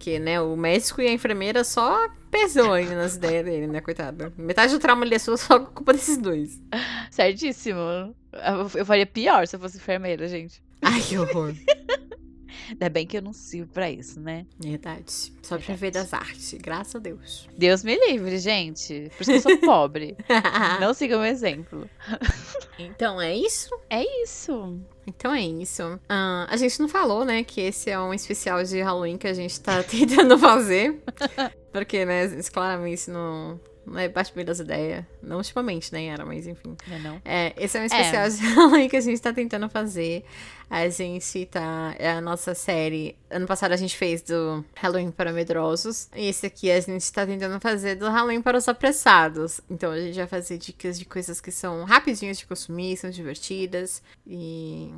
[0.00, 4.32] Que, né, o médico e a enfermeira só pesou ainda nas ideias dele, né, coitado.
[4.36, 6.58] Metade do trauma ali é só só culpa desses dois.
[7.12, 8.14] Certíssimo.
[8.74, 10.62] Eu, faria pior se eu fosse enfermeira, gente.
[10.80, 11.54] Ai, que horror.
[12.70, 14.46] Ainda bem que eu não sirvo pra isso, né?
[14.58, 15.32] Verdade.
[15.42, 17.48] Só pra ver das artes, graças a Deus.
[17.58, 19.10] Deus me livre, gente.
[19.16, 20.16] Por isso que eu sou pobre.
[20.80, 21.90] não siga o meu exemplo.
[22.78, 23.68] então é isso?
[23.90, 24.80] É isso.
[25.16, 25.98] Então é isso.
[26.08, 29.34] Ah, a gente não falou, né, que esse é um especial de Halloween que a
[29.34, 31.02] gente tá tentando fazer.
[31.72, 33.60] Porque, né, claramente não,
[33.90, 35.04] não é bate bem das ideias.
[35.20, 36.76] Não ultimamente, nem era, mas enfim.
[36.86, 37.22] Não é não?
[37.24, 40.24] É, esse é um especial de Halloween que a gente tá tentando fazer.
[40.70, 41.94] A gente tá.
[41.98, 43.16] É a nossa série.
[43.28, 46.08] Ano passado a gente fez do Halloween para Medrosos.
[46.14, 49.60] E esse aqui a gente tá tentando fazer do Halloween para os apressados.
[49.68, 54.00] Então a gente vai fazer dicas de coisas que são rapidinhas de consumir, são divertidas.
[54.24, 54.94] E.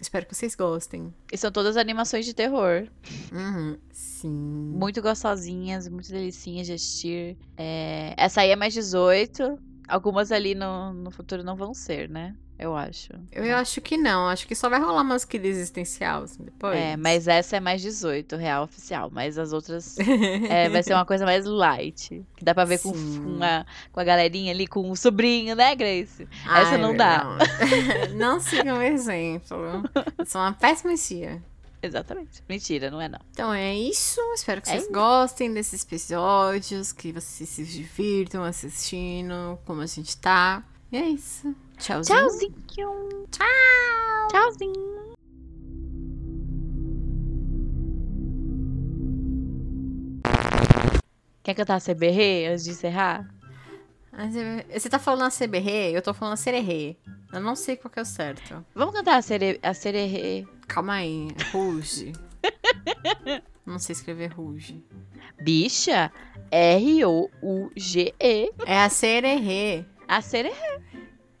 [0.00, 1.12] Espero que vocês gostem.
[1.32, 2.86] E são todas animações de terror.
[3.32, 3.78] Uhum.
[3.90, 4.28] Sim.
[4.74, 7.36] Muito gostosinhas, muito delicinhas de assistir.
[7.56, 9.58] É, Essa aí é mais 18.
[9.88, 12.34] Algumas ali no, no futuro não vão ser, né?
[12.58, 13.12] Eu acho.
[13.30, 14.28] Eu, eu acho que não.
[14.28, 16.76] Acho que só vai rolar umas crises existencial assim, depois.
[16.78, 19.10] É, mas essa é mais 18, real oficial.
[19.12, 19.96] Mas as outras
[20.48, 22.24] é, vai ser uma coisa mais light.
[22.36, 23.36] Que dá pra ver com, Sim.
[23.38, 26.26] com, a, com a galerinha ali, com o sobrinho, né, Grace?
[26.46, 27.24] Ai, essa não dá.
[28.14, 29.56] Não, não sigam o exemplo.
[30.18, 31.42] Eu sou uma péssima tia.
[31.82, 32.42] Exatamente.
[32.48, 33.20] Mentira, não é não.
[33.30, 34.20] Então é isso.
[34.34, 34.92] Espero que É vocês isso.
[34.92, 40.64] gostem desses episódios, que vocês se divirtam assistindo, como a gente tá.
[40.90, 41.54] E é isso.
[41.78, 42.18] Tchauzinho.
[42.18, 43.26] Tchauzinho.
[43.30, 44.28] Tchau.
[44.30, 44.86] Tchauzinho.
[51.42, 53.28] Quer cantar CBR antes de encerrar?
[54.72, 56.96] Você tá falando a CBR, eu tô falando a Sererê.
[57.32, 58.64] Eu não sei qual que é o certo.
[58.74, 59.60] Vamos cantar a, cere...
[59.62, 60.46] a Sererê.
[60.66, 61.28] Calma aí.
[61.52, 62.12] Ruge.
[63.66, 64.82] não sei escrever Ruge.
[65.40, 66.10] Bicha,
[66.50, 68.14] R-O-U-G-E.
[68.66, 69.84] É a Sererê.
[70.08, 70.54] A Sererê.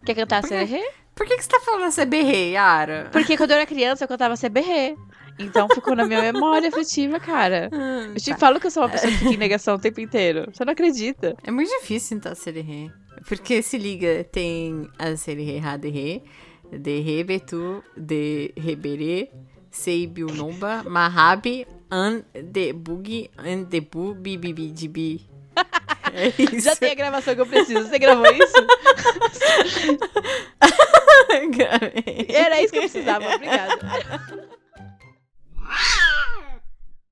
[0.06, 0.82] Quer cantar Por?
[1.14, 3.08] Por que, que você tá falando CBR, Yara?
[3.10, 4.96] Porque quando eu era criança eu cantava CBR.
[5.38, 7.68] Então ficou na minha memória afetiva, cara.
[7.74, 8.38] Ah, Eu te tá.
[8.38, 10.48] falo que eu sou uma pessoa que fica em negação o tempo inteiro.
[10.52, 11.36] Você não acredita.
[11.44, 12.90] É muito difícil tentar Sererê.
[13.26, 15.16] Porque se liga, tem a
[15.58, 16.22] Raderê,
[16.70, 19.30] de Rebetu, de Reberê,
[19.70, 23.30] Seibiu Nomba, Mahabi, An de Bug,
[26.16, 26.60] É isso.
[26.60, 27.86] Já tem a gravação que eu preciso.
[27.86, 28.56] Você gravou isso?
[32.32, 33.34] Era isso que eu precisava.
[33.34, 33.76] Obrigada.